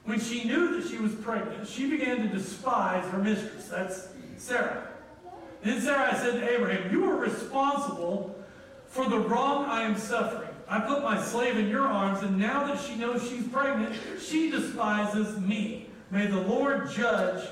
When 0.04 0.20
she 0.20 0.44
knew 0.44 0.80
that 0.80 0.88
she 0.88 1.00
was 1.00 1.16
pregnant, 1.16 1.68
she 1.68 1.90
began 1.90 2.18
to 2.18 2.28
despise 2.28 3.04
her 3.10 3.18
mistress. 3.18 3.68
That's 3.68 4.10
Sarah. 4.38 4.88
Then 5.64 5.82
Sarah 5.82 6.16
said 6.16 6.34
to 6.34 6.48
Abraham, 6.48 6.92
You 6.92 7.10
are 7.10 7.16
responsible 7.16 8.36
for 8.86 9.10
the 9.10 9.18
wrong 9.18 9.66
I 9.66 9.82
am 9.82 9.98
suffering. 9.98 10.52
I 10.68 10.82
put 10.82 11.02
my 11.02 11.20
slave 11.20 11.58
in 11.58 11.68
your 11.68 11.88
arms, 11.88 12.22
and 12.22 12.38
now 12.38 12.68
that 12.68 12.80
she 12.80 12.94
knows 12.94 13.28
she's 13.28 13.48
pregnant, 13.48 13.96
she 14.22 14.52
despises 14.52 15.36
me. 15.40 15.88
May 16.12 16.28
the 16.28 16.42
Lord 16.42 16.92
judge 16.92 17.44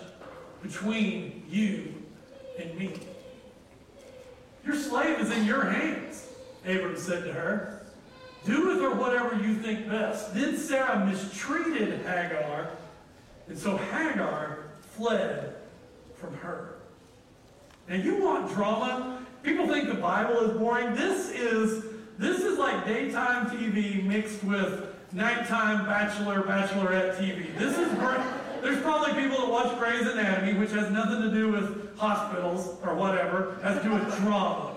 between 0.61 1.43
you 1.49 1.95
and 2.59 2.77
me. 2.77 2.93
Your 4.63 4.75
slave 4.75 5.19
is 5.19 5.31
in 5.31 5.45
your 5.45 5.65
hands, 5.65 6.27
Abram 6.63 6.95
said 6.95 7.23
to 7.23 7.33
her. 7.33 7.76
Do 8.47 8.67
with 8.67 8.79
her 8.79 8.91
whatever 8.91 9.35
you 9.43 9.55
think 9.55 9.89
best. 9.89 10.33
Then 10.33 10.57
Sarah 10.57 11.05
mistreated 11.05 11.99
Hagar, 12.05 12.69
and 13.49 13.57
so 13.57 13.75
Hagar 13.75 14.59
fled 14.95 15.53
from 16.15 16.33
her. 16.35 16.75
Now 17.89 17.95
you 17.95 18.23
want 18.23 18.49
drama? 18.53 19.25
People 19.43 19.67
think 19.67 19.89
the 19.89 19.95
Bible 19.95 20.39
is 20.49 20.57
boring. 20.57 20.95
This 20.95 21.29
is 21.31 21.83
this 22.17 22.41
is 22.41 22.57
like 22.57 22.85
daytime 22.85 23.49
TV 23.49 24.01
mixed 24.01 24.41
with 24.45 24.95
nighttime 25.11 25.85
bachelor 25.85 26.41
bachelorette 26.43 27.17
TV. 27.17 27.53
This 27.57 27.77
is. 27.77 27.87
There's 28.61 28.81
probably 28.81 29.13
people 29.21 29.37
that 29.39 29.49
watch 29.49 29.77
Grey's 29.77 30.07
Anatomy, 30.07 30.57
which 30.57 30.71
has 30.71 30.89
nothing 30.89 31.21
to 31.21 31.31
do 31.31 31.51
with 31.51 31.97
hospitals 31.97 32.77
or 32.83 32.95
whatever, 32.95 33.57
has 33.61 33.77
to 33.77 33.83
do 33.83 33.93
with 33.93 34.17
drama. 34.17 34.75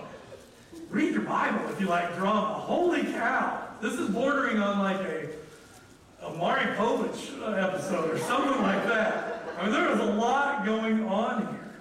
Read 0.89 1.13
your 1.13 1.23
Bible 1.23 1.67
if 1.69 1.79
you 1.79 1.87
like 1.87 2.15
drama. 2.17 2.53
Holy 2.53 3.03
cow. 3.03 3.60
This 3.81 3.93
is 3.93 4.09
bordering 4.09 4.59
on 4.59 4.77
like 4.77 5.01
a, 5.07 5.29
a 6.23 6.33
Maury 6.35 6.65
Povich 6.75 7.41
uh, 7.41 7.53
episode 7.53 8.11
or 8.11 8.17
something 8.19 8.61
like 8.61 8.85
that. 8.85 9.43
I 9.57 9.63
mean, 9.63 9.73
there 9.73 9.91
is 9.91 9.99
a 9.99 10.05
lot 10.05 10.63
going 10.63 11.03
on 11.07 11.47
here. 11.47 11.73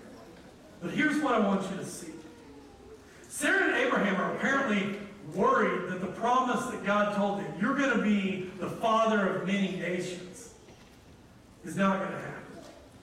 But 0.80 0.92
here's 0.92 1.22
what 1.22 1.34
I 1.34 1.40
want 1.40 1.70
you 1.70 1.76
to 1.76 1.84
see. 1.84 2.12
Sarah 3.28 3.66
and 3.66 3.76
Abraham 3.76 4.16
are 4.16 4.34
apparently 4.34 4.96
worried 5.34 5.90
that 5.90 6.00
the 6.00 6.06
promise 6.06 6.64
that 6.70 6.86
God 6.86 7.14
told 7.16 7.40
them, 7.40 7.52
you're 7.60 7.76
going 7.76 7.94
to 7.94 8.02
be 8.02 8.50
the 8.58 8.70
father 8.70 9.36
of 9.36 9.46
many 9.46 9.76
nations, 9.76 10.54
is 11.66 11.76
not 11.76 11.98
going 11.98 12.12
to 12.12 12.16
happen. 12.18 12.40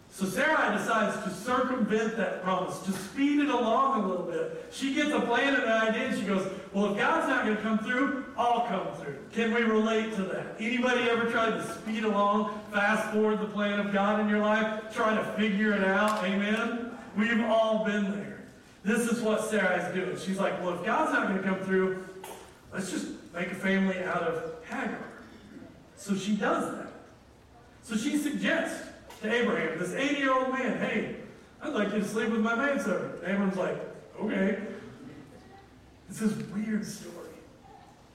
So 0.10 0.26
Sarai 0.26 0.76
decides 0.76 1.24
to 1.24 1.30
circumvent 1.30 2.18
that 2.18 2.42
promise, 2.42 2.80
to 2.80 2.92
speed 2.92 3.42
it 3.42 3.50
along 3.50 4.04
a 4.04 4.08
little 4.08 4.26
bit. 4.26 4.66
She 4.72 4.96
gets 4.96 5.12
a 5.12 5.22
plan 5.22 5.54
and 5.54 5.66
an 5.66 5.70
idea, 5.70 6.08
and 6.08 6.20
she 6.20 6.26
goes, 6.26 6.52
well, 6.78 6.92
if 6.92 6.98
God's 7.00 7.28
not 7.28 7.44
going 7.44 7.58
to 7.58 7.64
come 7.64 7.80
through, 7.80 8.26
I'll 8.38 8.68
come 8.68 8.86
through. 9.02 9.18
Can 9.32 9.52
we 9.52 9.64
relate 9.64 10.14
to 10.16 10.22
that? 10.26 10.58
Anybody 10.60 11.10
ever 11.10 11.26
tried 11.26 11.50
to 11.50 11.74
speed 11.74 12.04
along, 12.04 12.62
fast 12.72 13.12
forward 13.12 13.40
the 13.40 13.48
plan 13.48 13.80
of 13.80 13.92
God 13.92 14.20
in 14.20 14.30
your 14.30 14.42
life, 14.42 14.94
try 14.94 15.16
to 15.16 15.24
figure 15.32 15.74
it 15.74 15.84
out? 15.84 16.24
Amen? 16.24 16.92
We've 17.18 17.42
all 17.46 17.84
been 17.84 18.12
there. 18.12 18.44
This 18.84 19.10
is 19.10 19.22
what 19.22 19.42
Sarai's 19.50 19.92
doing. 19.92 20.20
She's 20.20 20.38
like, 20.38 20.62
well, 20.62 20.76
if 20.76 20.86
God's 20.86 21.14
not 21.14 21.28
going 21.28 21.42
to 21.42 21.44
come 21.44 21.60
through, 21.62 22.06
let's 22.72 22.92
just 22.92 23.08
make 23.34 23.48
a 23.48 23.56
family 23.56 23.98
out 24.04 24.22
of 24.22 24.64
Hagar. 24.66 25.04
So 25.96 26.16
she 26.16 26.36
does 26.36 26.76
that. 26.76 26.92
So 27.82 27.98
she 27.98 28.18
suggests 28.18 28.88
to 29.24 29.34
Abraham, 29.34 29.80
this 29.80 29.94
80 29.94 30.20
year 30.20 30.32
old 30.32 30.52
man, 30.52 30.78
hey, 30.78 31.16
I'd 31.60 31.74
like 31.74 31.92
you 31.92 32.02
to 32.02 32.08
sleep 32.08 32.30
with 32.30 32.42
my 32.42 32.54
manservant. 32.54 33.24
Abram's 33.24 33.58
like, 33.58 33.78
okay. 34.22 34.60
It's 36.10 36.20
this 36.20 36.34
weird 36.48 36.86
story. 36.86 37.14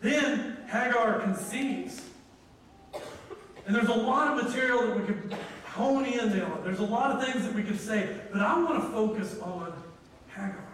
Then 0.01 0.57
Hagar 0.69 1.21
conceives. 1.21 2.03
And 3.67 3.75
there's 3.75 3.89
a 3.89 3.95
lot 3.95 4.37
of 4.37 4.45
material 4.45 4.87
that 4.87 4.99
we 4.99 5.05
could 5.05 5.37
hone 5.65 6.05
in 6.05 6.43
on. 6.43 6.65
There's 6.65 6.81
a 6.81 6.85
lot 6.85 7.13
of 7.13 7.25
things 7.25 7.45
that 7.45 7.55
we 7.55 7.63
could 7.63 7.81
say, 7.81 8.17
but 8.33 8.43
I 8.43 8.61
want 8.63 8.83
to 8.83 8.91
focus 8.91 9.39
on 9.41 9.73
Hagar. 10.35 10.69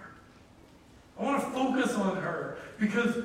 I 1.18 1.22
want 1.22 1.42
to 1.42 1.50
focus 1.50 1.94
on 1.94 2.16
her 2.16 2.58
because 2.78 3.16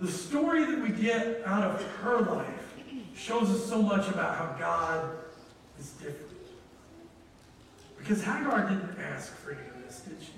the 0.00 0.10
story 0.10 0.64
that 0.64 0.80
we 0.80 0.90
get 0.90 1.42
out 1.46 1.62
of 1.62 1.82
her 1.98 2.20
life 2.20 2.74
shows 3.16 3.50
us 3.50 3.64
so 3.66 3.80
much 3.80 4.08
about 4.08 4.36
how 4.36 4.56
God 4.58 5.10
is 5.78 5.90
different. 5.90 6.20
Because 7.98 8.22
Hagar 8.22 8.68
didn't 8.68 8.98
ask 8.98 9.34
for 9.36 9.52
any 9.52 9.60
of 9.60 9.84
this, 9.84 10.00
did 10.00 10.16
she? 10.20 10.32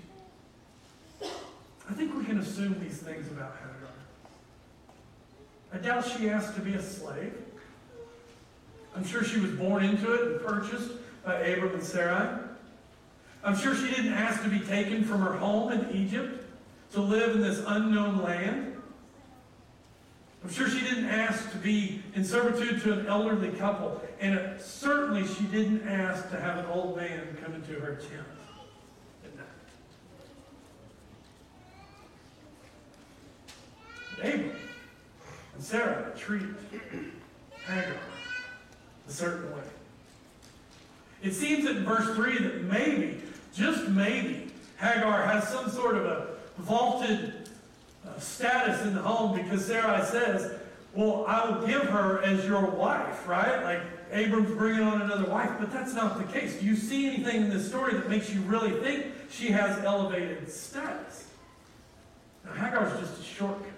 I 1.89 1.93
think 1.93 2.17
we 2.17 2.25
can 2.25 2.39
assume 2.39 2.79
these 2.81 2.99
things 2.99 3.29
about 3.29 3.57
Hagar. 3.59 3.77
I 5.73 5.79
doubt 5.79 6.07
she 6.07 6.29
asked 6.29 6.55
to 6.57 6.61
be 6.61 6.75
a 6.75 6.83
slave. 6.83 7.35
I'm 8.97 9.05
sure 9.05 9.23
she 9.23 9.39
was 9.39 9.51
born 9.53 9.85
into 9.85 10.13
it 10.13 10.33
and 10.33 10.41
purchased 10.41 10.91
by 11.25 11.35
Abram 11.35 11.75
and 11.75 11.83
Sarai. 11.83 12.39
I'm 13.45 13.57
sure 13.57 13.75
she 13.77 13.89
didn't 13.89 14.15
ask 14.15 14.43
to 14.43 14.49
be 14.49 14.61
taken 14.61 15.05
from 15.05 15.21
her 15.21 15.35
home 15.35 15.73
in 15.73 15.91
Egypt 15.95 16.45
to 16.93 17.01
live 17.01 17.37
in 17.37 17.43
this 17.43 17.63
unknown 17.67 18.23
land. 18.23 18.75
I'm 20.43 20.51
sure 20.53 20.69
she 20.69 20.81
didn't 20.81 21.07
ask 21.07 21.51
to 21.53 21.59
be 21.59 22.03
in 22.15 22.25
servitude 22.25 22.83
to 22.83 22.93
an 22.93 23.07
elderly 23.07 23.51
couple. 23.51 24.01
And 24.21 24.61
certainly 24.61 25.27
she 25.27 25.45
didn't 25.45 25.87
ask 25.87 26.31
to 26.31 26.41
have 26.41 26.59
an 26.59 26.67
old 26.67 26.97
man 26.97 27.37
come 27.43 27.55
into 27.55 27.75
her 27.81 27.97
tent 27.97 28.27
Abram 34.19 34.53
and 35.55 35.65
Sarah 35.65 36.13
treat 36.17 36.47
Hagar 37.67 37.97
a 39.09 39.13
certain 39.13 39.55
way. 39.55 39.63
It 41.23 41.33
seems 41.33 41.69
in 41.69 41.85
verse 41.85 42.15
3 42.15 42.39
that 42.39 42.63
maybe, 42.65 43.21
just 43.55 43.89
maybe, 43.89 44.53
Hagar 44.79 45.23
has 45.23 45.49
some 45.49 45.71
sort 45.71 45.97
of 45.97 46.05
a 46.05 46.29
vaulted 46.59 47.49
uh, 48.07 48.19
status 48.19 48.83
in 48.83 48.95
the 48.95 49.03
home 49.03 49.37
because 49.37 49.65
Sarai 49.65 50.05
says, 50.05 50.53
Well, 50.95 51.25
I 51.27 51.49
will 51.49 51.67
give 51.67 51.83
her 51.83 52.23
as 52.23 52.45
your 52.45 52.65
wife, 52.67 53.27
right? 53.27 53.63
Like 53.63 53.81
Abram's 54.13 54.55
bringing 54.55 54.83
on 54.83 55.03
another 55.03 55.29
wife, 55.29 55.51
but 55.59 55.73
that's 55.73 55.95
not 55.95 56.19
the 56.19 56.39
case. 56.39 56.61
Do 56.61 56.67
you 56.67 56.77
see 56.77 57.07
anything 57.07 57.43
in 57.43 57.51
this 57.51 57.67
story 57.67 57.95
that 57.95 58.09
makes 58.09 58.33
you 58.33 58.41
really 58.43 58.73
think 58.83 59.07
she 59.31 59.51
has 59.51 59.83
elevated 59.85 60.51
status? 60.51 61.29
Now, 62.45 62.53
Hagar's 62.53 62.99
just 63.01 63.21
a 63.21 63.25
shortcut. 63.25 63.76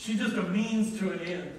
She's 0.00 0.18
just 0.18 0.36
a 0.36 0.42
means 0.44 0.98
to 0.98 1.12
an 1.12 1.20
end. 1.20 1.52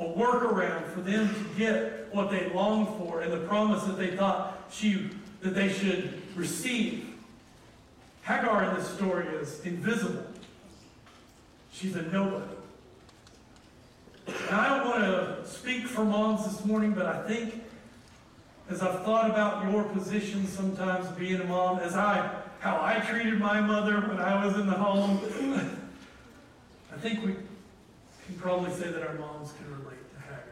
a 0.00 0.04
workaround 0.04 0.88
for 0.88 1.02
them 1.02 1.32
to 1.32 1.44
get 1.56 2.12
what 2.12 2.28
they 2.28 2.48
longed 2.48 2.88
for 2.98 3.20
and 3.20 3.32
the 3.32 3.46
promise 3.46 3.84
that 3.84 3.96
they 3.96 4.16
thought 4.16 4.68
she 4.72 5.10
that 5.40 5.54
they 5.54 5.68
should 5.68 6.20
receive. 6.34 7.14
Hagar 8.22 8.64
in 8.64 8.74
this 8.74 8.88
story 8.88 9.28
is 9.36 9.60
invisible. 9.60 10.24
She's 11.70 11.94
a 11.94 12.02
nobody. 12.02 12.56
And 14.26 14.56
I 14.56 14.76
don't 14.76 14.88
want 14.88 15.04
to 15.04 15.48
speak 15.48 15.86
for 15.86 16.04
moms 16.04 16.44
this 16.44 16.64
morning, 16.64 16.92
but 16.92 17.06
I 17.06 17.24
think 17.28 17.62
as 18.68 18.82
I've 18.82 19.04
thought 19.04 19.30
about 19.30 19.70
your 19.70 19.84
position 19.84 20.44
sometimes 20.48 21.06
being 21.16 21.40
a 21.40 21.44
mom, 21.44 21.78
as 21.78 21.94
I 21.94 22.30
how 22.58 22.80
I 22.82 22.98
treated 22.98 23.38
my 23.38 23.60
mother 23.60 24.00
when 24.00 24.18
I 24.18 24.44
was 24.44 24.56
in 24.56 24.66
the 24.66 24.72
home, 24.72 25.20
I 26.94 26.96
think 26.96 27.24
we 27.24 27.34
probably 28.44 28.70
say 28.72 28.90
that 28.90 29.02
our 29.02 29.14
moms 29.14 29.52
can 29.52 29.70
relate 29.70 30.06
to 30.10 30.20
Hagar. 30.20 30.44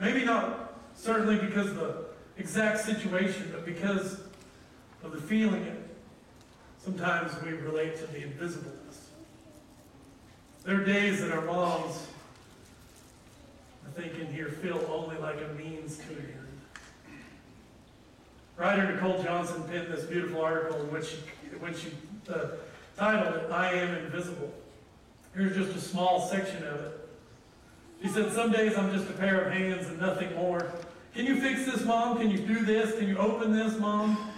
Maybe 0.00 0.24
not 0.24 0.74
certainly 0.96 1.36
because 1.36 1.68
of 1.68 1.76
the 1.76 2.04
exact 2.36 2.80
situation, 2.80 3.50
but 3.52 3.64
because 3.64 4.22
of 5.04 5.12
the 5.12 5.20
feeling 5.20 5.62
it. 5.62 5.88
Sometimes 6.82 7.30
we 7.44 7.52
relate 7.52 7.96
to 7.98 8.08
the 8.08 8.18
invisibleness. 8.18 9.04
There 10.64 10.80
are 10.80 10.84
days 10.84 11.20
that 11.20 11.30
our 11.30 11.42
moms, 11.42 12.08
I 13.86 14.00
think 14.00 14.18
in 14.18 14.26
here, 14.34 14.48
feel 14.48 14.84
only 14.90 15.16
like 15.18 15.36
a 15.40 15.54
means 15.54 15.98
to 15.98 16.08
an 16.08 16.26
end. 16.26 17.14
Writer 18.56 18.92
Nicole 18.92 19.22
Johnson 19.22 19.62
penned 19.68 19.92
this 19.92 20.06
beautiful 20.06 20.40
article 20.40 20.80
in 20.80 20.90
which 20.90 21.06
she, 21.06 21.16
when 21.60 21.72
she 21.72 21.92
uh, 22.28 22.48
titled 22.96 23.44
it, 23.44 23.50
I 23.52 23.74
Am 23.74 23.94
Invisible. 24.06 24.52
Here's 25.36 25.54
just 25.54 25.76
a 25.76 25.80
small 25.80 26.26
section 26.28 26.66
of 26.66 26.80
it. 26.80 27.08
She 28.02 28.08
said, 28.08 28.32
Some 28.32 28.52
days 28.52 28.76
I'm 28.76 28.90
just 28.90 29.08
a 29.10 29.12
pair 29.12 29.42
of 29.42 29.52
hands 29.52 29.86
and 29.86 30.00
nothing 30.00 30.34
more. 30.34 30.72
Can 31.14 31.26
you 31.26 31.40
fix 31.40 31.66
this, 31.66 31.84
Mom? 31.84 32.18
Can 32.18 32.30
you 32.30 32.38
do 32.38 32.64
this? 32.64 32.98
Can 32.98 33.06
you 33.06 33.18
open 33.18 33.54
this, 33.54 33.78
Mom? 33.78 34.30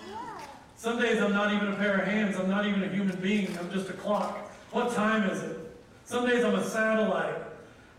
Some 0.77 1.01
days 1.01 1.23
I'm 1.23 1.33
not 1.33 1.53
even 1.53 1.69
a 1.69 1.77
pair 1.77 1.99
of 1.99 2.07
hands. 2.07 2.37
I'm 2.37 2.51
not 2.51 2.67
even 2.67 2.83
a 2.83 2.89
human 2.89 3.17
being. 3.17 3.57
I'm 3.59 3.71
just 3.71 3.89
a 3.91 3.93
clock. 3.93 4.51
What 4.73 4.93
time 4.93 5.29
is 5.31 5.43
it? 5.43 5.59
Some 6.05 6.27
days 6.27 6.45
I'm 6.45 6.57
a 6.57 6.65
satellite 6.65 7.35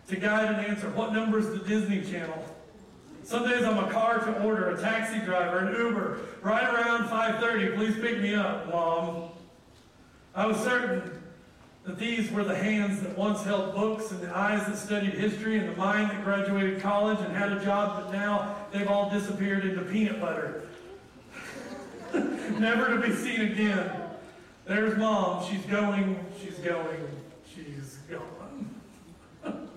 to 0.07 0.15
guide 0.17 0.53
and 0.53 0.65
answer. 0.65 0.89
What 0.89 1.13
number 1.13 1.39
is 1.39 1.49
the 1.51 1.59
Disney 1.59 2.01
Channel? 2.01 2.43
Some 3.23 3.47
days 3.47 3.63
I'm 3.63 3.77
a 3.77 3.89
car 3.91 4.19
to 4.19 4.43
order, 4.43 4.71
a 4.71 4.81
taxi 4.81 5.19
driver, 5.19 5.59
an 5.59 5.75
Uber. 5.75 6.19
Right 6.41 6.63
around 6.63 7.07
5.30, 7.07 7.75
please 7.75 7.95
pick 7.95 8.19
me 8.19 8.33
up, 8.33 8.67
Mom. 8.71 9.29
I 10.33 10.45
was 10.45 10.57
certain 10.57 11.18
that 11.89 11.97
these 11.97 12.29
were 12.31 12.43
the 12.43 12.55
hands 12.55 13.01
that 13.01 13.17
once 13.17 13.43
held 13.43 13.73
books 13.73 14.11
and 14.11 14.21
the 14.21 14.37
eyes 14.37 14.63
that 14.67 14.77
studied 14.77 15.15
history 15.15 15.57
and 15.57 15.67
the 15.67 15.75
mind 15.75 16.11
that 16.11 16.23
graduated 16.23 16.79
college 16.79 17.17
and 17.19 17.35
had 17.35 17.51
a 17.51 17.65
job, 17.65 18.03
but 18.03 18.13
now 18.13 18.55
they've 18.71 18.87
all 18.87 19.09
disappeared 19.09 19.65
into 19.65 19.81
peanut 19.81 20.21
butter. 20.21 20.61
Never 22.13 22.95
to 22.95 23.01
be 23.01 23.15
seen 23.15 23.41
again. 23.41 23.89
There's 24.67 24.99
mom. 24.99 25.43
She's 25.49 25.65
going, 25.65 26.23
she's 26.39 26.59
going, 26.59 27.07
she's 27.55 27.97
gone. 28.07 28.69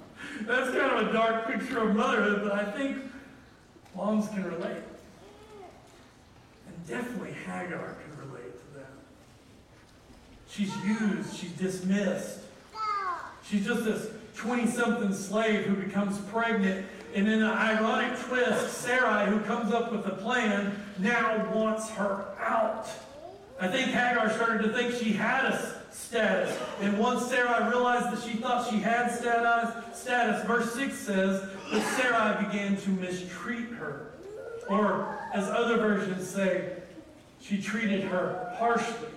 That's 0.43 0.71
kind 0.71 1.01
of 1.01 1.09
a 1.09 1.13
dark 1.15 1.47
picture 1.47 1.79
of 1.79 1.97
motherhood, 1.97 2.43
but 2.43 2.53
I 2.53 2.71
think 2.73 2.99
moms 3.97 4.29
can 4.29 4.45
relate. 4.45 4.83
And 6.67 6.87
definitely 6.87 7.33
Hagar 7.47 7.97
She's 10.55 10.75
used, 10.85 11.35
she's 11.35 11.53
dismissed. 11.53 12.41
She's 13.49 13.65
just 13.65 13.85
this 13.85 14.09
20 14.37 14.67
something 14.67 15.15
slave 15.15 15.65
who 15.65 15.75
becomes 15.77 16.19
pregnant. 16.31 16.87
And 17.15 17.27
in 17.27 17.43
an 17.43 17.51
ironic 17.51 18.19
twist, 18.21 18.79
Sarai, 18.79 19.31
who 19.31 19.41
comes 19.41 19.73
up 19.73 19.93
with 19.93 20.05
the 20.05 20.11
plan, 20.11 20.79
now 20.99 21.51
wants 21.55 21.89
her 21.91 22.27
out. 22.39 22.87
I 23.61 23.69
think 23.69 23.89
Hagar 23.89 24.31
started 24.31 24.63
to 24.65 24.73
think 24.75 24.95
she 24.95 25.13
had 25.13 25.47
a 25.47 25.83
status. 25.91 26.59
And 26.81 26.99
once 26.99 27.27
Sarai 27.29 27.71
realized 27.71 28.11
that 28.11 28.23
she 28.29 28.37
thought 28.37 28.69
she 28.69 28.77
had 28.77 29.11
status, 29.11 29.73
status 29.99 30.45
verse 30.47 30.75
6 30.75 30.99
says 30.99 31.49
that 31.71 31.97
Sarai 31.97 32.45
began 32.45 32.77
to 32.77 32.91
mistreat 32.91 33.71
her. 33.71 34.13
Or, 34.69 35.19
as 35.33 35.49
other 35.49 35.79
versions 35.79 36.29
say, 36.29 36.77
she 37.41 37.61
treated 37.61 38.05
her 38.05 38.55
harshly. 38.59 39.09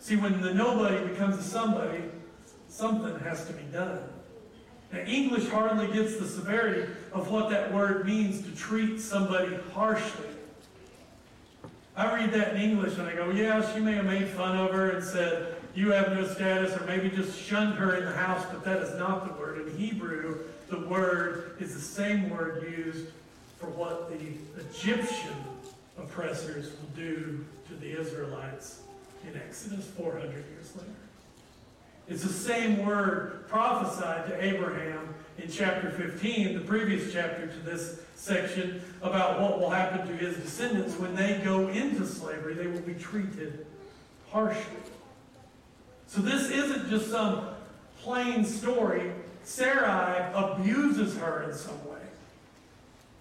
See, 0.00 0.16
when 0.16 0.40
the 0.40 0.54
nobody 0.54 1.06
becomes 1.06 1.38
a 1.38 1.42
somebody, 1.42 2.02
something 2.68 3.18
has 3.20 3.46
to 3.46 3.52
be 3.52 3.62
done. 3.64 4.00
Now, 4.92 5.00
English 5.00 5.48
hardly 5.48 5.86
gets 5.92 6.16
the 6.16 6.26
severity 6.26 6.90
of 7.12 7.30
what 7.30 7.50
that 7.50 7.72
word 7.72 8.06
means 8.06 8.42
to 8.42 8.50
treat 8.56 8.98
somebody 8.98 9.56
harshly. 9.72 10.26
I 11.94 12.14
read 12.14 12.32
that 12.32 12.56
in 12.56 12.62
English 12.62 12.96
and 12.98 13.06
I 13.06 13.14
go, 13.14 13.30
yeah, 13.30 13.72
she 13.72 13.78
may 13.78 13.92
have 13.92 14.06
made 14.06 14.26
fun 14.28 14.56
of 14.56 14.72
her 14.72 14.90
and 14.90 15.04
said, 15.04 15.54
you 15.74 15.92
have 15.92 16.12
no 16.12 16.26
status, 16.26 16.76
or 16.76 16.84
maybe 16.86 17.10
just 17.10 17.40
shunned 17.40 17.74
her 17.74 17.94
in 17.94 18.04
the 18.04 18.12
house, 18.12 18.44
but 18.50 18.64
that 18.64 18.78
is 18.78 18.98
not 18.98 19.28
the 19.28 19.40
word. 19.40 19.68
In 19.68 19.76
Hebrew, 19.76 20.38
the 20.68 20.80
word 20.80 21.56
is 21.60 21.74
the 21.74 21.80
same 21.80 22.28
word 22.28 22.64
used 22.76 23.06
for 23.58 23.66
what 23.66 24.10
the 24.10 24.18
Egyptian 24.60 25.36
oppressors 25.96 26.70
will 26.70 26.88
do 26.96 27.44
to 27.68 27.74
the 27.74 28.00
Israelites 28.00 28.80
in 29.26 29.36
Exodus 29.36 29.86
400 29.96 30.30
years 30.30 30.76
later. 30.76 30.90
It's 32.08 32.22
the 32.22 32.28
same 32.28 32.84
word 32.84 33.46
prophesied 33.48 34.26
to 34.26 34.44
Abraham 34.44 35.14
in 35.38 35.50
chapter 35.50 35.90
15, 35.90 36.54
the 36.54 36.60
previous 36.60 37.12
chapter 37.12 37.46
to 37.46 37.58
this 37.60 38.00
section, 38.16 38.82
about 39.00 39.40
what 39.40 39.60
will 39.60 39.70
happen 39.70 40.06
to 40.06 40.16
his 40.16 40.36
descendants 40.36 40.98
when 40.98 41.14
they 41.14 41.40
go 41.44 41.68
into 41.68 42.06
slavery. 42.06 42.54
They 42.54 42.66
will 42.66 42.80
be 42.80 42.94
treated 42.94 43.64
harshly. 44.30 44.62
So 46.08 46.20
this 46.20 46.50
isn't 46.50 46.90
just 46.90 47.10
some 47.10 47.46
plain 48.02 48.44
story. 48.44 49.12
Sarai 49.44 50.32
abuses 50.34 51.16
her 51.18 51.44
in 51.44 51.54
some 51.54 51.88
way. 51.88 52.00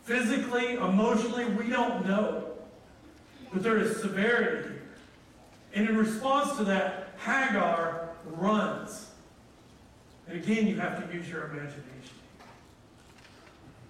Physically, 0.04 0.74
emotionally, 0.74 1.46
we 1.46 1.70
don't 1.70 2.06
know. 2.08 2.46
But 3.54 3.64
there 3.64 3.78
is 3.78 4.02
severity 4.02 4.79
and 5.74 5.88
in 5.88 5.98
response 5.98 6.58
to 6.58 6.64
that, 6.66 7.10
Hagar 7.18 8.10
runs. 8.26 9.08
And 10.28 10.38
again, 10.38 10.68
you 10.68 10.80
have 10.80 11.08
to 11.08 11.16
use 11.16 11.30
your 11.30 11.46
imagination. 11.46 11.84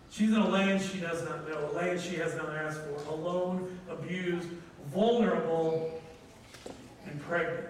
She's 0.09 0.29
in 0.29 0.37
a 0.37 0.49
land 0.49 0.81
she 0.81 0.99
does 0.99 1.23
not 1.23 1.47
know, 1.47 1.69
a 1.71 1.73
land 1.73 2.01
she 2.01 2.15
has 2.15 2.35
not 2.35 2.49
asked 2.49 2.81
for, 2.81 3.11
alone, 3.11 3.79
abused, 3.89 4.47
vulnerable, 4.91 6.01
and 7.05 7.21
pregnant. 7.21 7.67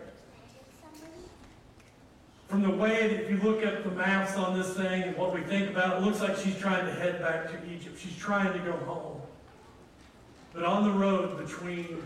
From 2.48 2.64
the 2.64 2.72
way 2.72 3.08
that 3.08 3.24
if 3.24 3.30
you 3.30 3.38
look 3.38 3.64
at 3.64 3.84
the 3.84 3.92
maps 3.92 4.36
on 4.36 4.58
this 4.58 4.74
thing 4.76 5.04
and 5.04 5.18
what 5.18 5.34
we 5.34 5.42
think 5.42 5.70
about, 5.70 5.98
it 5.98 6.06
looks 6.06 6.20
like 6.20 6.36
she's 6.38 6.58
trying 6.58 6.86
to 6.86 6.92
head 6.92 7.20
back 7.22 7.48
to 7.52 7.72
Egypt. 7.72 8.00
She's 8.00 8.18
trying 8.18 8.54
to 8.54 8.60
go 8.60 8.72
home. 8.72 9.22
But 10.54 10.64
on 10.64 10.84
the 10.84 10.92
road 10.92 11.38
between 11.38 12.02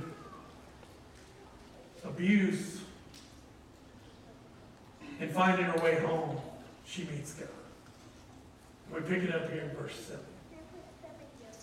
abuse, 2.06 2.82
and 5.20 5.32
finding 5.32 5.66
her 5.66 5.84
way 5.84 6.00
home, 6.00 6.38
she 6.86 7.04
meets 7.06 7.34
God. 7.34 7.48
We 8.94 9.02
pick 9.02 9.24
it 9.24 9.34
up 9.34 9.52
here 9.52 9.62
in 9.62 9.70
verse 9.70 9.96
7. 10.08 10.20
It 11.04 11.58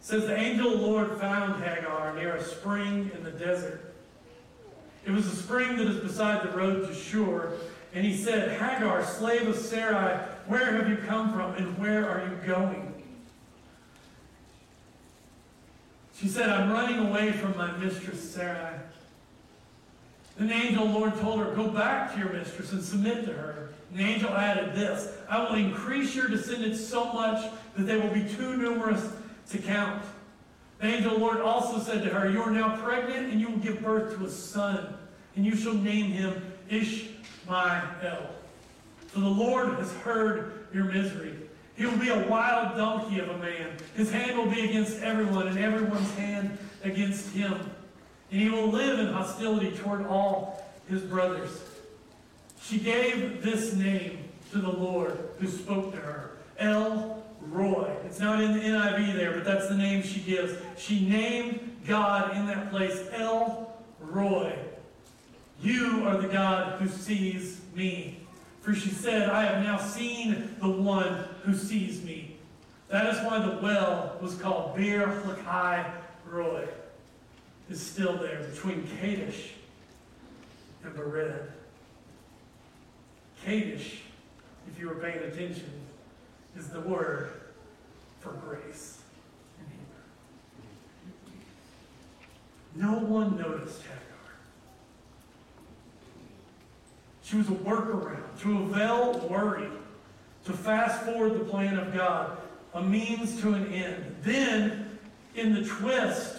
says, 0.00 0.26
The 0.26 0.36
angel 0.36 0.74
of 0.74 0.80
the 0.80 0.86
Lord 0.86 1.20
found 1.20 1.62
Hagar 1.62 2.14
near 2.14 2.36
a 2.36 2.42
spring 2.42 3.10
in 3.14 3.22
the 3.22 3.30
desert. 3.30 3.94
It 5.04 5.12
was 5.12 5.26
a 5.26 5.36
spring 5.36 5.76
that 5.76 5.86
is 5.86 6.00
beside 6.00 6.42
the 6.42 6.56
road 6.56 6.88
to 6.88 6.94
Shur. 6.94 7.52
And 7.94 8.04
he 8.04 8.16
said, 8.16 8.58
Hagar, 8.58 9.04
slave 9.04 9.46
of 9.46 9.56
Sarai, 9.56 10.16
where 10.46 10.72
have 10.72 10.88
you 10.88 10.96
come 10.96 11.32
from 11.32 11.54
and 11.54 11.78
where 11.78 12.08
are 12.08 12.28
you 12.28 12.36
going? 12.46 12.92
She 16.18 16.28
said, 16.28 16.48
I'm 16.48 16.70
running 16.70 16.98
away 17.06 17.32
from 17.32 17.56
my 17.56 17.76
mistress 17.76 18.32
Sarai. 18.32 18.74
Then 20.36 20.48
the 20.48 20.54
angel 20.54 20.86
Lord 20.86 21.18
told 21.18 21.40
her, 21.40 21.54
Go 21.54 21.68
back 21.68 22.12
to 22.12 22.18
your 22.18 22.32
mistress 22.32 22.72
and 22.72 22.82
submit 22.82 23.24
to 23.26 23.32
her. 23.32 23.70
And 23.90 23.98
the 23.98 24.04
angel 24.04 24.30
added 24.30 24.74
this 24.74 25.12
I 25.28 25.42
will 25.42 25.56
increase 25.56 26.14
your 26.14 26.28
descendants 26.28 26.86
so 26.86 27.12
much 27.12 27.50
that 27.76 27.84
they 27.84 27.96
will 27.96 28.12
be 28.12 28.24
too 28.24 28.56
numerous 28.56 29.08
to 29.50 29.58
count. 29.58 30.02
The 30.80 30.88
angel 30.88 31.18
Lord 31.18 31.40
also 31.40 31.78
said 31.78 32.02
to 32.02 32.10
her, 32.10 32.28
You 32.28 32.42
are 32.42 32.50
now 32.50 32.76
pregnant, 32.76 33.32
and 33.32 33.40
you 33.40 33.48
will 33.48 33.58
give 33.58 33.82
birth 33.82 34.16
to 34.16 34.26
a 34.26 34.30
son, 34.30 34.94
and 35.34 35.46
you 35.46 35.56
shall 35.56 35.74
name 35.74 36.10
him 36.10 36.52
Ishmael. 36.68 38.30
For 39.06 39.20
the 39.20 39.28
Lord 39.28 39.70
has 39.74 39.90
heard 39.94 40.66
your 40.74 40.84
misery. 40.84 41.34
He 41.76 41.86
will 41.86 41.96
be 41.96 42.08
a 42.08 42.26
wild 42.26 42.76
donkey 42.76 43.20
of 43.20 43.28
a 43.30 43.38
man. 43.38 43.70
His 43.94 44.10
hand 44.10 44.36
will 44.36 44.50
be 44.50 44.68
against 44.68 45.00
everyone, 45.00 45.48
and 45.48 45.58
everyone's 45.58 46.12
hand 46.14 46.58
against 46.82 47.32
him 47.32 47.70
and 48.30 48.40
he 48.40 48.48
will 48.48 48.68
live 48.68 48.98
in 48.98 49.06
hostility 49.06 49.70
toward 49.72 50.06
all 50.06 50.64
his 50.88 51.02
brothers. 51.02 51.62
She 52.60 52.78
gave 52.78 53.42
this 53.42 53.74
name 53.74 54.24
to 54.52 54.58
the 54.58 54.70
Lord 54.70 55.18
who 55.38 55.46
spoke 55.46 55.92
to 55.92 55.98
her. 55.98 56.30
El 56.58 57.22
Roi. 57.40 57.90
It's 58.04 58.18
not 58.18 58.42
in 58.42 58.54
the 58.54 58.60
NIV 58.60 59.14
there, 59.14 59.32
but 59.32 59.44
that's 59.44 59.68
the 59.68 59.76
name 59.76 60.02
she 60.02 60.20
gives. 60.20 60.54
She 60.76 61.08
named 61.08 61.76
God 61.86 62.36
in 62.36 62.46
that 62.46 62.70
place 62.70 63.06
El 63.12 63.72
Roi. 64.00 64.52
You 65.60 66.04
are 66.06 66.16
the 66.18 66.28
God 66.28 66.80
who 66.80 66.88
sees 66.88 67.60
me. 67.74 68.20
For 68.60 68.74
she 68.74 68.90
said, 68.90 69.30
I 69.30 69.44
have 69.44 69.62
now 69.62 69.78
seen 69.78 70.56
the 70.60 70.68
one 70.68 71.24
who 71.44 71.54
sees 71.54 72.02
me. 72.02 72.36
That 72.88 73.06
is 73.14 73.24
why 73.24 73.38
the 73.38 73.58
well 73.62 74.16
was 74.20 74.34
called 74.34 74.76
Beer 74.76 75.06
Lahai 75.24 75.84
Roi. 76.28 76.66
Is 77.68 77.80
still 77.80 78.16
there 78.16 78.44
between 78.44 78.86
Kadesh 79.00 79.54
and 80.84 80.94
Bered. 80.94 81.48
Kadesh, 83.44 84.02
if 84.68 84.78
you 84.78 84.88
were 84.88 84.94
paying 84.94 85.18
attention, 85.18 85.70
is 86.56 86.68
the 86.68 86.80
word 86.80 87.30
for 88.20 88.30
grace 88.32 88.98
in 89.58 89.66
Hebrew. 92.76 92.88
No 92.88 93.04
one 93.04 93.36
noticed 93.36 93.82
Hagar. 93.82 94.00
She 97.24 97.36
was 97.36 97.48
a 97.48 97.52
workaround 97.52 98.40
to 98.42 98.62
avail 98.62 99.26
worry, 99.28 99.68
to 100.44 100.52
fast 100.52 101.02
forward 101.02 101.34
the 101.34 101.44
plan 101.44 101.76
of 101.76 101.92
God, 101.92 102.38
a 102.74 102.82
means 102.82 103.40
to 103.40 103.54
an 103.54 103.72
end. 103.72 104.16
Then, 104.22 104.98
in 105.34 105.52
the 105.52 105.64
twist 105.64 106.36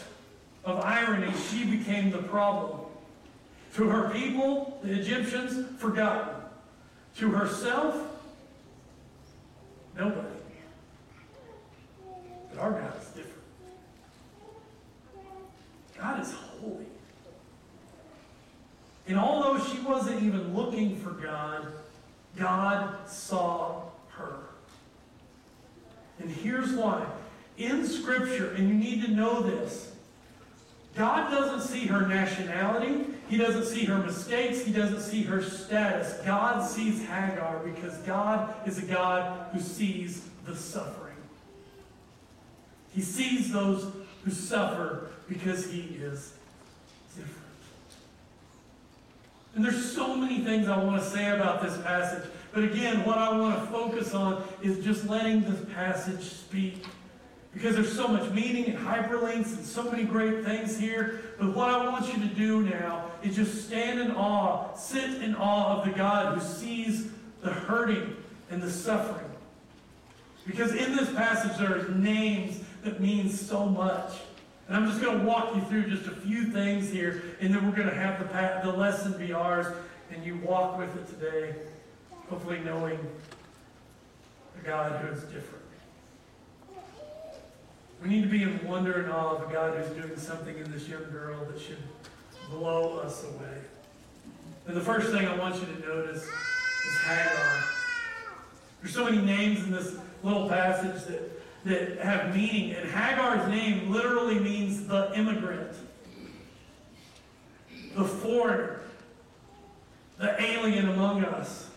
of 0.68 0.84
irony, 0.84 1.32
she 1.50 1.64
became 1.64 2.12
the 2.12 2.18
problem. 2.18 2.82
To 3.76 3.88
her 3.88 4.10
people, 4.10 4.80
the 4.84 5.00
Egyptians, 5.00 5.66
forgotten. 5.80 6.36
To 7.18 7.32
herself, 7.32 7.96
nobody. 9.98 10.28
But 12.50 12.60
our 12.60 12.72
God 12.72 12.94
is 13.02 13.08
different. 13.08 13.34
God 15.98 16.20
is 16.22 16.34
holy. 16.34 16.86
And 19.08 19.18
although 19.18 19.64
she 19.64 19.80
wasn't 19.80 20.22
even 20.22 20.54
looking 20.54 20.98
for 20.98 21.12
God, 21.12 21.68
God 22.36 23.10
saw 23.10 23.84
her. 24.10 24.36
And 26.20 26.30
here's 26.30 26.74
why. 26.74 27.06
In 27.58 27.88
Scripture, 27.88 28.52
and 28.52 28.68
you 28.68 28.76
need 28.76 29.06
to 29.06 29.12
know 29.12 29.42
this, 29.42 29.94
God 30.98 31.30
doesn't 31.30 31.62
see 31.62 31.86
her 31.86 32.08
nationality. 32.08 33.06
He 33.30 33.38
doesn't 33.38 33.66
see 33.66 33.86
her 33.86 33.98
mistakes. 34.00 34.64
He 34.64 34.72
doesn't 34.72 35.02
see 35.02 35.24
her 35.24 35.44
status. 35.44 36.14
God 36.26 36.68
sees 36.68 37.06
Hagar 37.06 37.60
because 37.60 37.96
God 38.00 38.54
is 38.68 38.80
a 38.80 38.86
God 38.86 39.52
who 39.52 39.60
sees 39.60 40.28
the 40.46 40.56
suffering. 40.56 41.16
He 42.94 43.02
sees 43.02 43.52
those 43.52 43.92
who 44.24 44.32
suffer 44.32 45.12
because 45.30 45.70
he 45.70 45.82
is 46.02 46.34
different. 47.16 47.38
And 49.56 49.64
there's 49.64 49.92
so 49.92 50.16
many 50.16 50.40
things 50.40 50.68
I 50.68 50.84
want 50.84 51.02
to 51.02 51.08
say 51.08 51.30
about 51.30 51.62
this 51.62 51.78
passage. 51.84 52.28
But 52.54 52.64
again, 52.64 53.06
what 53.06 53.20
I 53.20 53.38
want 53.38 53.60
to 53.60 53.72
focus 53.72 54.16
on 54.16 54.44
is 54.64 54.84
just 54.84 55.08
letting 55.08 55.42
this 55.42 55.60
passage 55.76 56.24
speak. 56.24 56.86
Because 57.58 57.74
there's 57.74 57.96
so 57.96 58.08
much 58.08 58.32
meaning 58.34 58.66
and 58.66 58.78
hyperlinks 58.78 59.58
and 59.58 59.66
so 59.66 59.90
many 59.90 60.04
great 60.04 60.46
things 60.46 60.78
here. 60.78 61.22
But 61.40 61.56
what 61.56 61.72
I 61.72 61.88
want 61.88 62.06
you 62.14 62.20
to 62.22 62.36
do 62.36 62.62
now 62.62 63.10
is 63.24 63.36
just 63.36 63.66
stand 63.66 64.00
in 64.00 64.12
awe, 64.12 64.76
sit 64.76 65.24
in 65.24 65.34
awe 65.34 65.80
of 65.80 65.86
the 65.86 65.98
God 65.98 66.38
who 66.38 66.48
sees 66.48 67.08
the 67.42 67.50
hurting 67.50 68.16
and 68.52 68.62
the 68.62 68.70
suffering. 68.70 69.26
Because 70.46 70.76
in 70.76 70.96
this 70.96 71.12
passage 71.14 71.58
there 71.58 71.80
are 71.80 71.90
names 71.90 72.62
that 72.84 73.02
mean 73.02 73.28
so 73.28 73.66
much. 73.66 74.14
And 74.68 74.78
I'm 74.78 74.88
just 74.88 75.02
going 75.02 75.18
to 75.18 75.26
walk 75.26 75.56
you 75.56 75.62
through 75.62 75.90
just 75.90 76.06
a 76.06 76.16
few 76.16 76.52
things 76.52 76.92
here, 76.92 77.24
and 77.42 77.56
then 77.56 77.66
we're 77.66 77.76
going 77.76 77.90
to 77.90 77.96
have 77.96 78.20
the, 78.20 78.70
the 78.70 78.78
lesson 78.78 79.18
be 79.18 79.34
ours, 79.34 79.66
and 80.12 80.24
you 80.24 80.36
walk 80.44 80.78
with 80.78 80.96
it 80.96 81.08
today, 81.08 81.56
hopefully 82.30 82.60
knowing 82.60 83.00
a 84.62 84.64
God 84.64 85.02
who 85.02 85.08
is 85.08 85.24
different. 85.24 85.57
We 88.02 88.10
need 88.10 88.24
to 88.24 88.30
be 88.30 88.44
in 88.44 88.66
wonder 88.68 89.02
and 89.02 89.12
awe 89.12 89.36
of 89.36 89.50
a 89.50 89.54
God 89.54 89.78
who's 89.78 90.04
doing 90.04 90.18
something 90.18 90.58
in 90.58 90.72
this 90.72 90.88
young 90.88 91.10
girl 91.12 91.44
that 91.46 91.60
should 91.60 91.78
blow 92.50 93.00
us 93.00 93.24
away. 93.24 93.58
And 94.68 94.78
the 94.78 94.82
first 94.82 95.12
thing 95.12 95.28
I 95.28 95.36
want 95.38 95.56
you 95.56 95.66
to 95.66 95.80
notice 95.80 96.24
is 96.24 96.98
Hagar. 97.06 97.64
There's 98.82 98.94
so 98.94 99.06
many 99.06 99.18
names 99.18 99.64
in 99.64 99.72
this 99.72 99.96
little 100.24 100.48
passage 100.48 101.06
that 101.06 101.38
that 101.68 102.00
have 102.00 102.36
meaning. 102.36 102.74
And 102.74 102.90
Hagar's 102.90 103.50
name 103.50 103.92
literally 103.92 104.40
means 104.40 104.88
the 104.88 105.12
immigrant, 105.16 105.74
the 107.96 108.04
foreigner, 108.04 108.82
the 110.18 110.42
alien 110.42 110.90
among 110.90 111.24
us. 111.24 111.70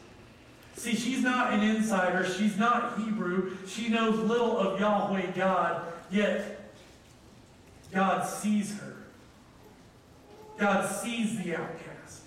See, 0.76 0.94
she's 0.94 1.22
not 1.22 1.52
an 1.52 1.62
insider. 1.62 2.26
She's 2.26 2.56
not 2.56 2.98
Hebrew. 2.98 3.56
She 3.66 3.88
knows 3.88 4.18
little 4.18 4.56
of 4.56 4.80
Yahweh 4.80 5.32
God, 5.32 5.89
yet 6.10 6.60
God 7.92 8.26
sees 8.26 8.78
her. 8.78 8.94
God 10.58 10.86
sees 10.88 11.42
the 11.42 11.56
outcast. 11.56 12.22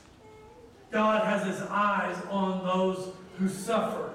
God 0.91 1.23
has 1.25 1.45
his 1.45 1.61
eyes 1.69 2.17
on 2.29 2.63
those 2.63 3.09
who 3.37 3.47
suffer. 3.47 4.11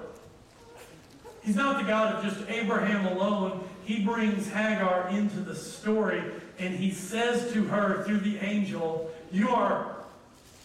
He's 1.41 1.55
not 1.55 1.79
the 1.79 1.87
God 1.87 2.15
of 2.15 2.23
just 2.23 2.49
Abraham 2.49 3.05
alone. 3.07 3.67
He 3.85 4.03
brings 4.03 4.47
Hagar 4.49 5.09
into 5.09 5.39
the 5.39 5.55
story 5.55 6.21
and 6.59 6.75
he 6.75 6.91
says 6.91 7.51
to 7.53 7.63
her 7.65 8.03
through 8.03 8.19
the 8.19 8.37
angel, 8.37 9.09
You 9.31 9.49
are 9.49 9.95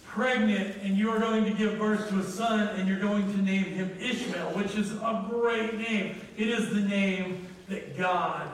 pregnant 0.07 0.77
and 0.83 0.97
you 0.97 1.11
are 1.11 1.19
going 1.19 1.45
to 1.45 1.53
give 1.53 1.79
birth 1.79 2.09
to 2.11 2.19
a 2.19 2.25
son 2.25 2.69
and 2.77 2.89
you're 2.89 3.01
going 3.01 3.33
to 3.33 3.43
name 3.43 3.65
him 3.65 3.97
Ishmael, 4.01 4.51
which 4.51 4.75
is 4.75 4.93
a 4.93 5.27
great 5.31 5.79
name. 5.79 6.21
It 6.37 6.49
is 6.49 6.71
the 6.71 6.81
name 6.81 7.47
that 7.69 7.97
God 7.97 8.49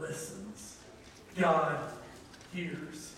listens, 0.00 0.78
God 1.36 1.78
hears. 2.52 3.14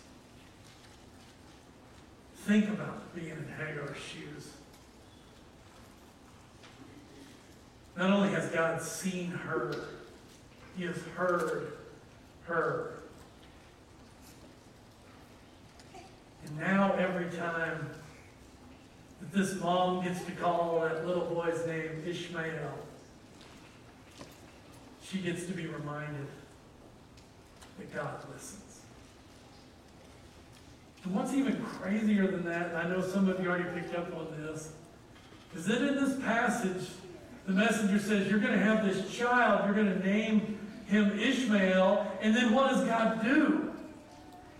Think 2.45 2.69
about 2.69 3.15
being 3.15 3.31
in 3.31 3.49
Hagar's 3.57 3.97
shoes. 3.97 4.49
Not 7.97 8.11
only 8.11 8.31
has 8.31 8.49
God 8.49 8.83
seen 8.83 9.31
her, 9.31 9.75
He 10.77 10.85
has 10.85 10.97
heard 11.17 11.75
her. 12.45 12.95
And 16.47 16.59
now, 16.59 16.95
every 16.95 17.31
time 17.37 17.89
that 19.21 19.33
this 19.33 19.55
mom 19.61 20.03
gets 20.03 20.25
to 20.25 20.33
call 20.33 20.81
that 20.81 21.07
little 21.07 21.27
boy's 21.27 21.65
name 21.67 22.03
Ishmael, 22.05 22.79
she 25.05 25.19
gets 25.19 25.47
to 25.47 25.53
be 25.53 25.67
reminded 25.67 26.27
God 27.95 28.25
listens. 28.33 28.81
And 31.05 31.15
what's 31.15 31.33
even 31.33 31.63
crazier 31.65 32.29
than 32.29 32.45
that, 32.45 32.69
and 32.69 32.77
I 32.77 32.89
know 32.89 33.03
some 33.03 33.29
of 33.29 33.41
you 33.41 33.49
already 33.49 33.69
picked 33.79 33.95
up 33.95 34.15
on 34.17 34.29
this, 34.39 34.73
is 35.55 35.67
that 35.67 35.83
in 35.83 35.97
this 35.97 36.21
passage, 36.23 36.89
the 37.47 37.53
messenger 37.53 37.99
says, 37.99 38.29
You're 38.29 38.39
going 38.39 38.53
to 38.59 38.65
have 38.65 38.85
this 38.85 39.13
child, 39.13 39.65
you're 39.65 39.75
going 39.75 40.01
to 40.01 40.07
name 40.07 40.59
him 40.87 41.19
Ishmael, 41.19 42.07
and 42.21 42.37
then 42.37 42.55
what 42.55 42.71
does 42.71 42.85
God 42.85 43.23
do? 43.23 43.73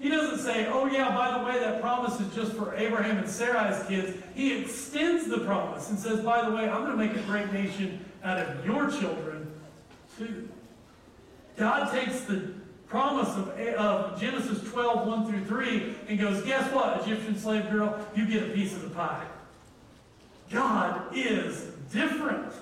He 0.01 0.09
doesn't 0.09 0.39
say, 0.39 0.67
Oh, 0.67 0.87
yeah, 0.87 1.15
by 1.15 1.39
the 1.39 1.45
way, 1.45 1.61
that 1.61 1.81
promise 1.81 2.21
is 2.21 2.35
just 2.35 2.55
for 2.55 2.75
Abraham 2.75 3.19
and 3.19 3.29
Sarai's 3.29 3.87
kids. 3.87 4.19
He 4.35 4.61
extends 4.61 5.29
the 5.29 5.39
promise 5.41 5.91
and 5.91 5.99
says, 5.99 6.21
By 6.21 6.49
the 6.49 6.55
way, 6.55 6.69
I'm 6.69 6.85
going 6.85 6.91
to 6.91 6.97
make 6.97 7.17
a 7.17 7.23
great 7.23 7.53
nation 7.53 8.05
out 8.25 8.39
of 8.39 8.67
your 8.67 8.91
children, 8.91 9.53
too. 10.19 10.49
God 11.57 11.93
takes 11.93 12.23
the 12.23 12.55
promise 12.93 13.31
of, 13.31 13.49
of 13.59 14.21
Genesis 14.21 14.63
12, 14.71 15.09
1 15.09 15.27
through 15.27 15.45
3, 15.47 15.95
and 16.09 16.21
goes, 16.21 16.45
Guess 16.45 16.71
what, 16.75 17.01
Egyptian 17.03 17.37
slave 17.37 17.71
girl? 17.71 17.99
You 18.15 18.27
get 18.27 18.43
a 18.43 18.53
piece 18.53 18.75
of 18.75 18.83
the 18.83 18.91
pie. 18.91 19.25
God 20.51 21.07
is 21.17 21.69
different. 21.91 22.53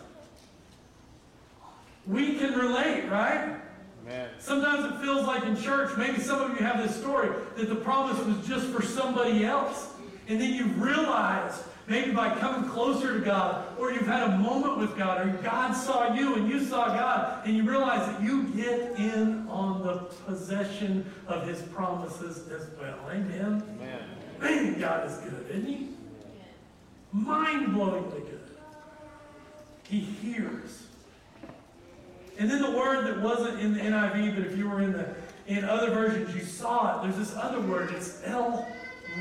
We 2.06 2.38
can 2.38 2.54
relate, 2.54 3.08
right? 3.10 3.56
Amen. 4.02 4.28
Sometimes 4.38 4.84
it 4.84 5.04
feels 5.04 5.26
like 5.26 5.42
in 5.42 5.60
church, 5.60 5.90
maybe 5.98 6.20
some 6.20 6.40
of 6.40 6.50
you 6.50 6.64
have 6.64 6.78
this 6.78 6.96
story, 6.96 7.30
that 7.56 7.68
the 7.68 7.74
promise 7.74 8.24
was 8.24 8.46
just 8.46 8.68
for 8.68 8.82
somebody 8.82 9.44
else. 9.44 9.88
And 10.28 10.40
then 10.40 10.54
you 10.54 10.66
realize, 10.66 11.64
maybe 11.90 12.12
by 12.12 12.32
coming 12.36 12.70
closer 12.70 13.18
to 13.18 13.24
God, 13.24 13.66
or 13.76 13.90
you've 13.90 14.06
had 14.06 14.22
a 14.22 14.38
moment 14.38 14.78
with 14.78 14.96
God, 14.96 15.26
or 15.26 15.30
God 15.42 15.72
saw 15.72 16.14
you 16.14 16.36
and 16.36 16.48
you 16.48 16.64
saw 16.64 16.86
God, 16.86 17.44
and 17.44 17.56
you 17.56 17.68
realize 17.68 18.06
that 18.06 18.22
you 18.22 18.44
get 18.44 18.96
in 18.96 19.46
on 19.48 19.82
the 19.82 19.96
possession 20.24 21.04
of 21.26 21.46
his 21.48 21.60
promises 21.62 22.48
as 22.48 22.68
well. 22.80 22.96
Amen? 23.10 23.62
Amen. 23.80 24.02
Man, 24.40 24.80
God 24.80 25.10
is 25.10 25.16
good, 25.18 25.46
isn't 25.50 25.66
he? 25.66 25.88
Mind 27.12 27.74
blowingly 27.74 28.20
good. 28.20 28.40
He 29.88 29.98
hears. 29.98 30.84
And 32.38 32.48
then 32.48 32.62
the 32.62 32.70
word 32.70 33.04
that 33.06 33.20
wasn't 33.20 33.58
in 33.58 33.74
the 33.74 33.80
NIV, 33.80 34.36
but 34.36 34.46
if 34.46 34.56
you 34.56 34.70
were 34.70 34.80
in 34.80 34.92
the 34.92 35.08
in 35.48 35.64
other 35.64 35.90
versions, 35.90 36.32
you 36.32 36.42
saw 36.42 37.00
it. 37.00 37.02
There's 37.02 37.16
this 37.16 37.36
other 37.36 37.60
word. 37.60 37.90
It's 37.90 38.22
El 38.24 38.68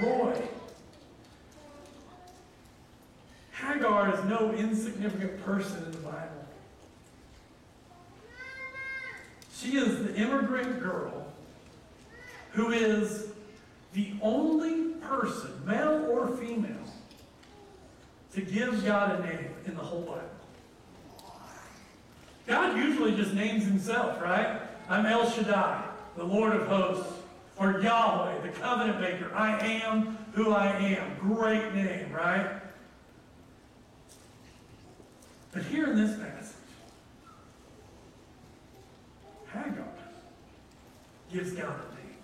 Roi. 0.04 0.40
Hagar 3.62 4.14
is 4.14 4.24
no 4.26 4.54
insignificant 4.54 5.44
person 5.44 5.84
in 5.84 5.92
the 5.92 5.98
Bible. 5.98 6.46
She 9.54 9.78
is 9.78 10.04
the 10.04 10.16
immigrant 10.16 10.82
girl 10.82 11.28
who 12.52 12.72
is 12.72 13.28
the 13.94 14.14
only 14.22 14.94
person, 15.02 15.52
male 15.66 16.08
or 16.10 16.28
female, 16.38 16.76
to 18.34 18.42
give 18.42 18.86
God 18.86 19.20
a 19.20 19.28
name 19.28 19.50
in 19.66 19.76
the 19.76 19.84
whole 19.84 20.02
Bible. 20.02 20.24
God 22.48 22.78
usually 22.78 23.16
just 23.16 23.34
names 23.34 23.66
himself, 23.66 24.22
right? 24.22 24.62
I'm 24.88 25.06
El 25.06 25.30
Shaddai, 25.30 25.84
the 26.16 26.24
Lord 26.24 26.56
of 26.56 26.68
hosts, 26.68 27.14
or 27.58 27.82
Yahweh, 27.82 28.42
the 28.42 28.50
covenant 28.50 29.02
maker. 29.02 29.32
I 29.36 29.60
am 29.60 30.18
who 30.34 30.52
I 30.52 30.68
am. 30.68 31.18
Great 31.20 31.74
name, 31.76 32.12
right? 32.14 32.50
But 35.52 35.64
here 35.64 35.90
in 35.90 35.96
this 35.96 36.18
passage, 36.18 36.56
Hagar 39.52 39.88
gives 41.32 41.52
God 41.52 41.76
a 41.76 41.96
name. 41.96 42.16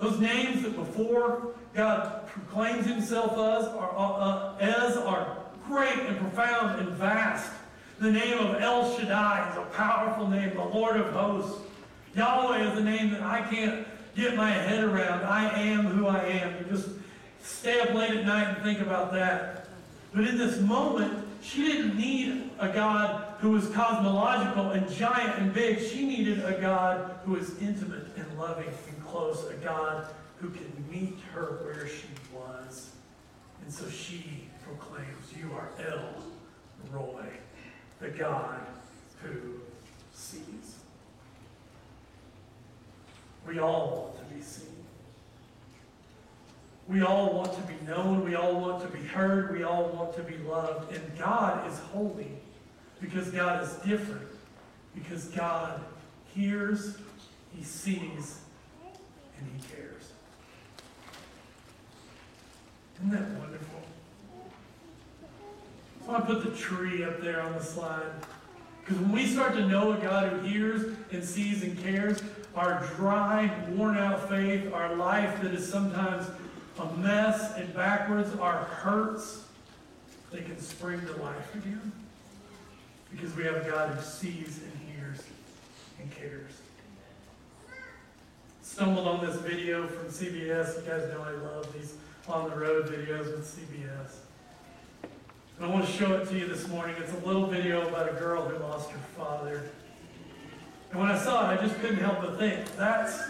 Those 0.00 0.20
names 0.20 0.62
that 0.62 0.76
before 0.76 1.54
God 1.74 2.26
proclaims 2.26 2.86
himself 2.86 3.32
as 3.32 3.66
are, 3.68 3.96
uh, 3.96 4.08
uh, 4.08 4.56
as 4.60 4.96
are 4.96 5.36
great 5.66 5.98
and 5.98 6.18
profound 6.18 6.80
and 6.80 6.90
vast. 6.90 7.52
The 8.00 8.10
name 8.10 8.38
of 8.38 8.60
El 8.60 8.96
Shaddai 8.96 9.50
is 9.50 9.58
a 9.58 9.64
powerful 9.76 10.28
name, 10.28 10.54
the 10.54 10.64
Lord 10.64 10.96
of 10.96 11.12
hosts. 11.12 11.60
Yahweh 12.14 12.72
is 12.72 12.78
a 12.78 12.82
name 12.82 13.10
that 13.10 13.22
I 13.22 13.42
can't 13.42 13.86
get 14.16 14.36
my 14.36 14.50
head 14.50 14.82
around. 14.82 15.24
I 15.24 15.50
am 15.60 15.86
who 15.86 16.06
I 16.06 16.24
am. 16.24 16.58
You 16.58 16.64
just 16.70 16.88
stay 17.42 17.80
up 17.80 17.94
late 17.94 18.10
at 18.10 18.24
night 18.24 18.54
and 18.54 18.62
think 18.64 18.80
about 18.80 19.12
that. 19.12 19.67
But 20.14 20.26
in 20.26 20.38
this 20.38 20.60
moment, 20.60 21.26
she 21.42 21.66
didn't 21.66 21.96
need 21.96 22.50
a 22.58 22.68
God 22.68 23.34
who 23.38 23.50
was 23.50 23.68
cosmological 23.68 24.70
and 24.70 24.90
giant 24.90 25.38
and 25.38 25.52
big. 25.52 25.80
She 25.80 26.06
needed 26.06 26.44
a 26.44 26.60
God 26.60 27.20
who 27.24 27.32
was 27.32 27.60
intimate 27.60 28.06
and 28.16 28.38
loving 28.38 28.66
and 28.66 29.06
close, 29.06 29.46
a 29.48 29.54
God 29.54 30.06
who 30.36 30.50
can 30.50 30.72
meet 30.90 31.18
her 31.32 31.60
where 31.64 31.86
she 31.86 32.08
was. 32.34 32.90
And 33.62 33.72
so 33.72 33.88
she 33.88 34.48
proclaims, 34.64 35.32
You 35.38 35.52
are 35.54 35.68
El 35.86 36.14
Roi, 36.90 37.26
the 38.00 38.08
God 38.08 38.60
who 39.22 39.60
sees. 40.12 40.78
We 43.46 43.58
all 43.58 44.14
want 44.16 44.28
to 44.28 44.34
be 44.34 44.42
seen. 44.42 44.77
We 46.88 47.02
all 47.02 47.34
want 47.34 47.52
to 47.52 47.60
be 47.62 47.74
known. 47.86 48.24
We 48.24 48.34
all 48.34 48.58
want 48.60 48.82
to 48.82 48.88
be 48.88 49.04
heard. 49.04 49.52
We 49.52 49.62
all 49.62 49.88
want 49.90 50.16
to 50.16 50.22
be 50.22 50.38
loved. 50.38 50.92
And 50.92 51.18
God 51.18 51.70
is 51.70 51.78
holy 51.78 52.30
because 53.00 53.30
God 53.30 53.62
is 53.62 53.72
different. 53.84 54.26
Because 54.94 55.26
God 55.26 55.80
hears, 56.34 56.96
He 57.54 57.62
sees, 57.62 58.40
and 59.38 59.48
He 59.54 59.68
cares. 59.68 60.12
Isn't 62.96 63.10
that 63.10 63.28
wonderful? 63.38 63.80
So 66.06 66.14
I 66.14 66.20
put 66.20 66.42
the 66.42 66.56
tree 66.56 67.04
up 67.04 67.20
there 67.20 67.42
on 67.42 67.52
the 67.52 67.62
slide. 67.62 68.10
Because 68.80 69.02
when 69.02 69.12
we 69.12 69.26
start 69.26 69.52
to 69.56 69.68
know 69.68 69.92
a 69.92 69.98
God 69.98 70.32
who 70.32 70.40
hears 70.40 70.96
and 71.12 71.22
sees 71.22 71.62
and 71.62 71.78
cares, 71.82 72.22
our 72.56 72.82
dry, 72.96 73.54
worn 73.72 73.98
out 73.98 74.28
faith, 74.30 74.72
our 74.72 74.96
life 74.96 75.42
that 75.42 75.52
is 75.52 75.70
sometimes 75.70 76.26
a 76.78 76.96
mess 76.96 77.54
and 77.56 77.72
backwards, 77.74 78.34
our 78.36 78.64
hurts, 78.64 79.44
they 80.32 80.40
can 80.40 80.58
spring 80.60 81.00
to 81.00 81.22
life 81.22 81.54
again. 81.54 81.92
Because 83.10 83.34
we 83.34 83.44
have 83.44 83.56
a 83.56 83.70
God 83.70 83.94
who 83.94 84.02
sees 84.02 84.60
and 84.62 84.72
hears 84.86 85.22
and 85.98 86.10
cares. 86.10 86.52
Stumbled 88.62 89.08
on 89.08 89.24
this 89.24 89.36
video 89.36 89.86
from 89.88 90.06
CBS. 90.06 90.76
You 90.76 90.90
guys 90.90 91.08
know 91.10 91.22
I 91.22 91.32
love 91.32 91.72
these 91.72 91.94
on 92.28 92.50
the 92.50 92.56
road 92.56 92.86
videos 92.86 93.24
with 93.34 93.46
CBS. 93.46 94.16
And 95.56 95.66
I 95.66 95.68
want 95.68 95.86
to 95.86 95.90
show 95.90 96.14
it 96.16 96.28
to 96.28 96.38
you 96.38 96.46
this 96.46 96.68
morning. 96.68 96.94
It's 96.98 97.12
a 97.12 97.26
little 97.26 97.46
video 97.46 97.88
about 97.88 98.10
a 98.10 98.14
girl 98.14 98.46
who 98.46 98.58
lost 98.58 98.90
her 98.90 98.98
father. 99.16 99.70
And 100.90 101.00
when 101.00 101.10
I 101.10 101.18
saw 101.18 101.50
it, 101.50 101.58
I 101.58 101.66
just 101.66 101.80
couldn't 101.80 101.98
help 101.98 102.20
but 102.20 102.38
think 102.38 102.76
that's 102.76 103.20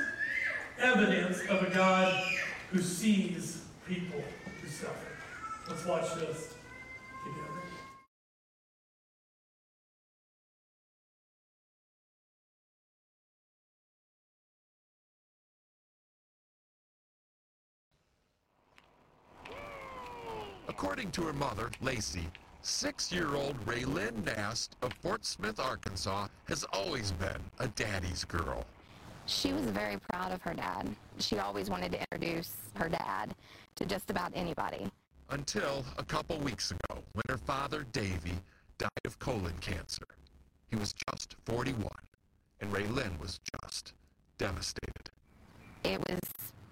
evidence 0.80 1.40
of 1.48 1.62
a 1.62 1.70
God 1.70 2.22
who 2.70 2.81
sees 2.81 3.62
people 3.87 4.22
who 4.61 4.68
suffer. 4.68 4.92
Let's 5.68 5.85
watch 5.87 6.14
this 6.16 6.54
together. 7.24 7.59
According 20.68 21.11
to 21.12 21.22
her 21.22 21.33
mother, 21.33 21.70
Lacey, 21.81 22.28
six-year-old 22.61 23.57
Raylyn 23.64 24.24
Nast 24.24 24.76
of 24.83 24.92
Fort 25.00 25.24
Smith, 25.24 25.59
Arkansas, 25.59 26.28
has 26.44 26.64
always 26.72 27.12
been 27.12 27.40
a 27.59 27.68
daddy's 27.68 28.24
girl. 28.24 28.66
She 29.29 29.53
was 29.53 29.67
very 29.67 29.99
proud 30.11 30.33
of 30.33 30.41
her 30.41 30.55
dad. 30.55 30.88
She 31.19 31.38
always 31.38 31.69
wanted 31.69 31.93
to 31.93 32.01
introduce 32.01 32.51
her 32.77 32.88
dad 32.88 33.35
to 33.77 33.85
just 33.85 34.11
about 34.11 34.33
anybody. 34.35 34.91
Until 35.29 35.85
a 35.99 36.03
couple 36.03 36.38
weeks 36.38 36.71
ago, 36.71 37.03
when 37.12 37.25
her 37.29 37.37
father, 37.37 37.85
Davy, 37.93 38.33
died 38.79 38.88
of 39.05 39.19
colon 39.19 39.53
cancer. 39.61 40.07
He 40.71 40.77
was 40.77 40.95
just 41.11 41.37
41, 41.45 41.91
and 42.61 42.73
Raylyn 42.73 43.21
was 43.21 43.38
just 43.62 43.93
devastated. 44.38 45.11
It 45.85 46.01
was 46.09 46.21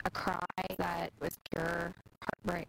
a 0.07 0.11
cry 0.11 0.39
that 0.79 1.13
was 1.21 1.37
pure 1.53 1.93
heartbreak. 2.23 2.69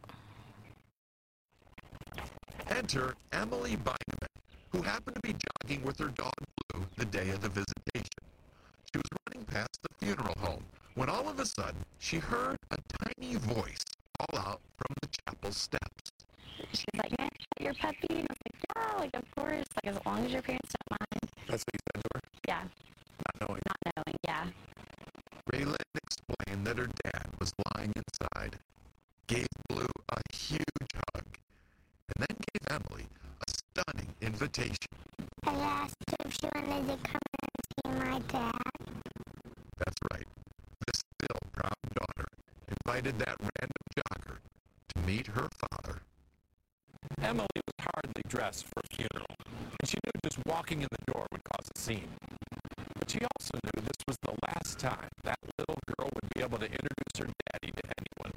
Enter 2.69 3.15
Emily 3.31 3.77
Beineman, 3.77 4.27
who 4.73 4.81
happened 4.81 5.15
to 5.15 5.21
be 5.21 5.33
jogging 5.63 5.81
with 5.85 5.97
her 5.99 6.09
dog 6.09 6.33
Blue 6.73 6.85
the 6.97 7.05
day 7.05 7.29
of 7.29 7.41
the 7.41 7.49
visitation. 7.49 8.23
She 8.91 8.97
was 8.97 9.09
past 9.57 9.79
the 9.81 10.05
funeral 10.05 10.35
home 10.39 10.63
when 10.93 11.09
all 11.09 11.27
of 11.27 11.39
a 11.39 11.45
sudden 11.45 11.83
she 11.97 12.17
heard 12.17 12.57
a 12.69 12.77
tiny 13.01 13.35
voice 13.37 13.83
call 14.19 14.39
out 14.39 14.61
from 14.77 14.93
the 15.01 15.07
chapel 15.07 15.51
steps. 15.51 16.11
She 16.73 16.85
was 16.93 17.01
like, 17.01 17.17
"May 17.17 17.25
I 17.25 17.29
pet 17.29 17.61
your 17.61 17.73
puppy?" 17.73 18.19
And 18.21 18.27
I 18.29 18.33
was 18.33 18.41
like, 18.45 18.57
"Yeah, 18.75 18.97
like 18.99 19.15
of 19.15 19.31
course, 19.35 19.65
like 19.77 19.95
as 19.95 19.99
long 20.05 20.25
as 20.25 20.31
your 20.31 20.43
parents 20.43 20.73
don't 20.77 20.99
mind." 21.01 21.25
That's 21.47 21.63
what 21.65 21.73
he 21.73 21.79
said 21.87 22.03
to 22.03 22.09
her, 22.13 22.21
Yeah, 22.47 22.63
not 23.25 23.35
knowing. 23.41 23.61
not 23.71 23.79
knowing. 23.95 24.17
Yeah, 24.27 24.45
Raylyn 25.51 25.89
explained 26.05 26.67
that 26.67 26.77
her 26.77 26.89
dad 27.03 27.27
was 27.39 27.51
lying 27.73 27.93
inside, 27.95 28.59
gave 29.25 29.47
Blue 29.69 29.93
a 30.09 30.21
huge 30.35 30.91
hug, 31.15 31.25
and 32.09 32.17
then 32.27 32.37
gave 32.45 32.61
Emily 32.77 33.07
a 33.41 33.47
stunning 33.49 34.13
invitation. 34.21 34.86
Invited 43.07 43.19
that 43.19 43.37
random 43.39 43.83
jogger 43.95 44.37
to 44.93 45.01
meet 45.05 45.27
her 45.27 45.47
father. 45.59 46.01
Emily 47.21 47.47
was 47.55 47.87
hardly 47.95 48.21
dressed 48.27 48.65
for 48.65 48.81
a 48.83 48.95
funeral, 48.95 49.35
and 49.47 49.89
she 49.89 49.97
knew 50.03 50.19
just 50.23 50.39
walking 50.45 50.81
in 50.81 50.87
the 50.91 51.11
door 51.11 51.25
would 51.31 51.43
cause 51.43 51.69
a 51.73 51.79
scene. 51.79 52.11
But 52.99 53.09
she 53.09 53.19
also 53.19 53.51
knew 53.63 53.81
this 53.81 54.03
was 54.07 54.17
the 54.23 54.33
last 54.47 54.79
time 54.79 55.09
that 55.23 55.37
little 55.57 55.79
girl 55.87 56.09
would 56.15 56.29
be 56.35 56.41
able 56.41 56.57
to 56.59 56.65
introduce 56.65 57.17
her 57.19 57.27
daddy 57.51 57.71
to 57.71 57.83
anyone. 57.97 58.33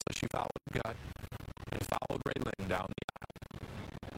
So 0.00 0.14
she 0.14 0.26
followed 0.32 0.64
God 0.72 0.96
and 1.72 1.82
followed 1.84 2.22
Raylyn 2.24 2.68
down 2.68 2.88
the 2.88 3.04
aisle. 3.20 3.60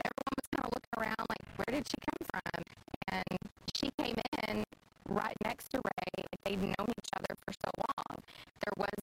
everyone 0.07 0.35
was 0.39 0.49
kind 0.55 0.65
of 0.65 0.71
looking 0.75 0.97
around, 0.99 1.27
like, 1.29 1.45
"Where 1.59 1.75
did 1.75 1.87
she 1.89 1.99
come 2.07 2.23
from?" 2.31 2.63
And 3.09 3.39
she 3.75 3.91
came 3.99 4.17
in 4.47 4.65
right 5.09 5.37
next 5.45 5.71
to 5.73 5.81
Ray. 5.83 6.25
They'd 6.45 6.63
known 6.63 6.89
each 6.89 7.11
other 7.19 7.35
for 7.45 7.53
so 7.53 7.71
long. 7.77 8.23
There 8.65 8.75
was 8.77 9.00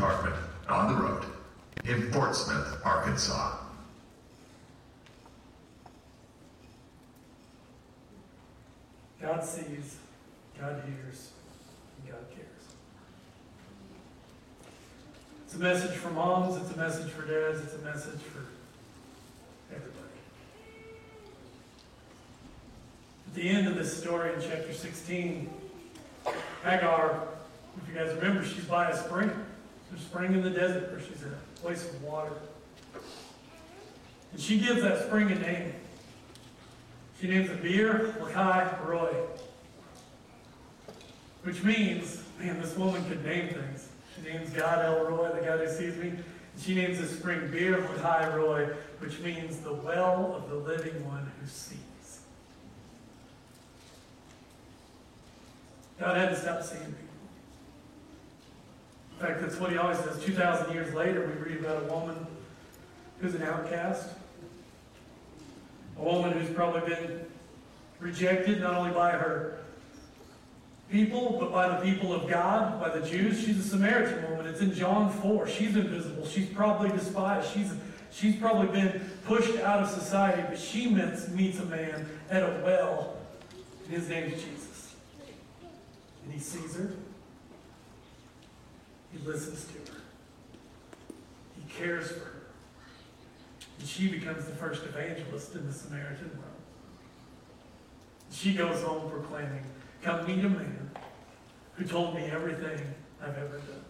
Hartman 0.00 0.32
on 0.66 0.94
the 0.94 1.02
road 1.02 1.24
in 1.84 2.10
Portsmouth, 2.10 2.80
Arkansas. 2.86 3.54
God 9.20 9.44
sees, 9.44 9.96
God 10.58 10.82
hears, 10.86 11.32
and 11.98 12.10
God 12.10 12.24
cares. 12.30 12.74
It's 15.44 15.54
a 15.54 15.58
message 15.58 15.96
for 15.98 16.10
moms, 16.10 16.56
it's 16.56 16.74
a 16.74 16.78
message 16.78 17.10
for 17.10 17.26
dads, 17.26 17.60
it's 17.60 17.74
a 17.74 17.84
message 17.84 18.22
for 18.22 18.46
everybody. 19.70 19.98
At 23.28 23.34
the 23.34 23.50
end 23.50 23.68
of 23.68 23.74
this 23.74 23.94
story 23.94 24.32
in 24.32 24.40
chapter 24.40 24.72
16, 24.72 25.50
Hagar, 26.64 27.28
if 27.82 27.88
you 27.88 27.94
guys 27.94 28.14
remember, 28.14 28.42
she's 28.42 28.64
by 28.64 28.88
a 28.88 28.96
spring. 28.96 29.30
A 29.94 29.98
spring 29.98 30.32
in 30.34 30.42
the 30.42 30.50
desert 30.50 30.90
where 30.92 31.00
she's 31.00 31.22
at, 31.22 31.32
a 31.32 31.60
place 31.60 31.88
of 31.88 32.02
water. 32.02 32.32
And 34.32 34.40
she 34.40 34.58
gives 34.58 34.82
that 34.82 35.06
spring 35.06 35.30
a 35.32 35.34
name. 35.34 35.74
She 37.20 37.28
names 37.28 37.50
it 37.50 37.62
Beer 37.62 38.14
Lahai 38.20 38.86
Roi. 38.86 39.14
Which 41.42 41.62
means, 41.62 42.22
man, 42.38 42.60
this 42.60 42.76
woman 42.76 43.04
could 43.08 43.24
name 43.24 43.48
things. 43.48 43.88
She 44.14 44.30
names 44.30 44.50
God 44.50 44.84
El 44.84 45.06
Roi, 45.06 45.32
the 45.32 45.44
God 45.44 45.60
who 45.60 45.68
sees 45.68 45.96
me. 45.96 46.08
And 46.08 46.24
she 46.58 46.74
names 46.74 46.98
the 46.98 47.06
spring 47.06 47.50
Beer 47.50 47.78
Lahai 47.78 48.36
Roi, 48.36 48.66
which 49.00 49.18
means 49.20 49.58
the 49.58 49.72
well 49.72 50.34
of 50.36 50.48
the 50.50 50.56
living 50.56 51.04
one 51.06 51.30
who 51.40 51.46
sees. 51.46 51.78
God 55.98 56.16
had 56.16 56.30
to 56.30 56.36
stop 56.36 56.62
seeing 56.62 56.84
people. 56.84 57.09
In 59.20 59.26
fact, 59.26 59.42
that's 59.42 59.56
what 59.56 59.70
he 59.70 59.76
always 59.76 59.98
says. 59.98 60.18
2,000 60.24 60.72
years 60.72 60.94
later, 60.94 61.26
we 61.26 61.50
read 61.50 61.60
about 61.60 61.82
a 61.82 61.86
woman 61.92 62.26
who's 63.20 63.34
an 63.34 63.42
outcast. 63.42 64.08
A 65.98 66.02
woman 66.02 66.32
who's 66.32 66.48
probably 66.54 66.88
been 66.88 67.26
rejected 67.98 68.62
not 68.62 68.72
only 68.72 68.92
by 68.92 69.10
her 69.10 69.58
people, 70.90 71.36
but 71.38 71.52
by 71.52 71.68
the 71.68 71.84
people 71.84 72.14
of 72.14 72.30
God, 72.30 72.80
by 72.80 72.88
the 72.98 73.06
Jews. 73.06 73.38
She's 73.38 73.58
a 73.58 73.62
Samaritan 73.62 74.30
woman. 74.30 74.46
It's 74.46 74.62
in 74.62 74.72
John 74.72 75.12
4. 75.12 75.46
She's 75.48 75.76
invisible. 75.76 76.26
She's 76.26 76.48
probably 76.48 76.88
despised. 76.88 77.52
She's, 77.52 77.74
she's 78.10 78.36
probably 78.36 78.68
been 78.68 79.10
pushed 79.26 79.58
out 79.58 79.82
of 79.82 79.90
society, 79.90 80.42
but 80.48 80.58
she 80.58 80.88
meets, 80.88 81.28
meets 81.28 81.58
a 81.58 81.66
man 81.66 82.06
at 82.30 82.42
a 82.42 82.62
well, 82.64 83.18
and 83.84 83.92
his 83.92 84.08
name 84.08 84.32
is 84.32 84.42
Jesus. 84.42 84.94
And 86.24 86.32
he 86.32 86.40
sees 86.40 86.74
her. 86.76 86.90
Listens 89.40 89.64
to 89.64 89.92
her. 89.92 89.98
He 91.56 91.72
cares 91.72 92.12
for 92.12 92.18
her. 92.18 92.42
And 93.78 93.88
she 93.88 94.08
becomes 94.08 94.44
the 94.44 94.52
first 94.52 94.84
evangelist 94.84 95.54
in 95.54 95.66
the 95.66 95.72
Samaritan 95.72 96.28
world. 96.36 96.60
She 98.30 98.52
goes 98.52 98.82
home 98.82 99.08
proclaiming, 99.08 99.64
Come 100.02 100.26
meet 100.26 100.44
a 100.44 100.48
man 100.50 100.90
who 101.76 101.86
told 101.86 102.14
me 102.14 102.24
everything 102.24 102.80
I've 103.22 103.38
ever 103.38 103.56
done. 103.60 103.84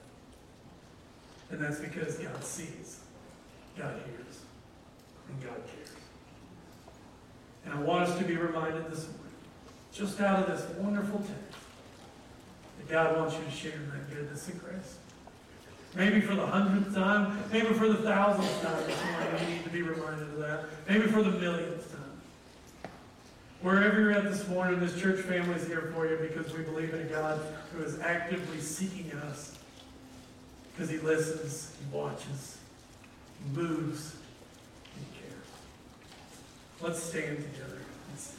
And 1.51 1.61
that's 1.61 1.81
because 1.81 2.19
God 2.19 2.45
sees, 2.45 3.01
God 3.77 4.01
hears, 4.07 4.43
and 5.29 5.43
God 5.43 5.61
cares. 5.67 5.97
And 7.65 7.75
I 7.75 7.81
want 7.81 8.09
us 8.09 8.17
to 8.19 8.25
be 8.25 8.37
reminded 8.37 8.89
this 8.89 9.09
morning, 9.09 9.35
just 9.93 10.21
out 10.21 10.49
of 10.49 10.57
this 10.57 10.77
wonderful 10.77 11.19
text, 11.19 11.65
that 12.79 12.89
God 12.89 13.17
wants 13.17 13.35
you 13.35 13.43
to 13.43 13.51
share 13.51 13.73
in 13.73 13.91
that 13.91 14.15
goodness 14.15 14.47
and 14.47 14.61
grace. 14.61 14.99
Maybe 15.95 16.21
for 16.21 16.37
the 16.37 16.47
hundredth 16.47 16.95
time, 16.95 17.43
maybe 17.53 17.75
for 17.75 17.89
the 17.89 17.97
thousandth 17.97 18.63
time 18.63 18.87
this 18.87 19.03
morning, 19.05 19.49
you 19.49 19.55
need 19.57 19.65
to 19.65 19.71
be 19.71 19.83
reminded 19.83 20.29
of 20.29 20.39
that. 20.39 20.65
Maybe 20.89 21.07
for 21.09 21.23
the 21.23 21.33
millionth 21.33 21.91
time. 21.91 22.91
Wherever 23.61 24.01
you're 24.01 24.13
at 24.13 24.25
this 24.25 24.47
morning, 24.49 24.79
this 24.81 24.99
church 24.99 25.21
family 25.21 25.57
is 25.57 25.67
here 25.67 25.93
for 25.95 26.07
you 26.07 26.17
because 26.17 26.57
we 26.57 26.63
believe 26.63 26.95
in 26.95 27.01
a 27.01 27.05
God 27.05 27.41
who 27.75 27.83
is 27.83 27.99
actively 28.01 28.61
seeking 28.61 29.13
us. 29.13 29.59
Because 30.73 30.89
he 30.89 30.99
listens, 30.99 31.75
he 31.79 31.97
watches, 31.97 32.59
he 33.43 33.61
moves, 33.61 34.15
he 34.95 35.05
cares. 35.21 35.45
Let's 36.81 37.03
stand 37.03 37.37
together 37.37 37.81
and 38.11 38.19
sing. 38.19 38.39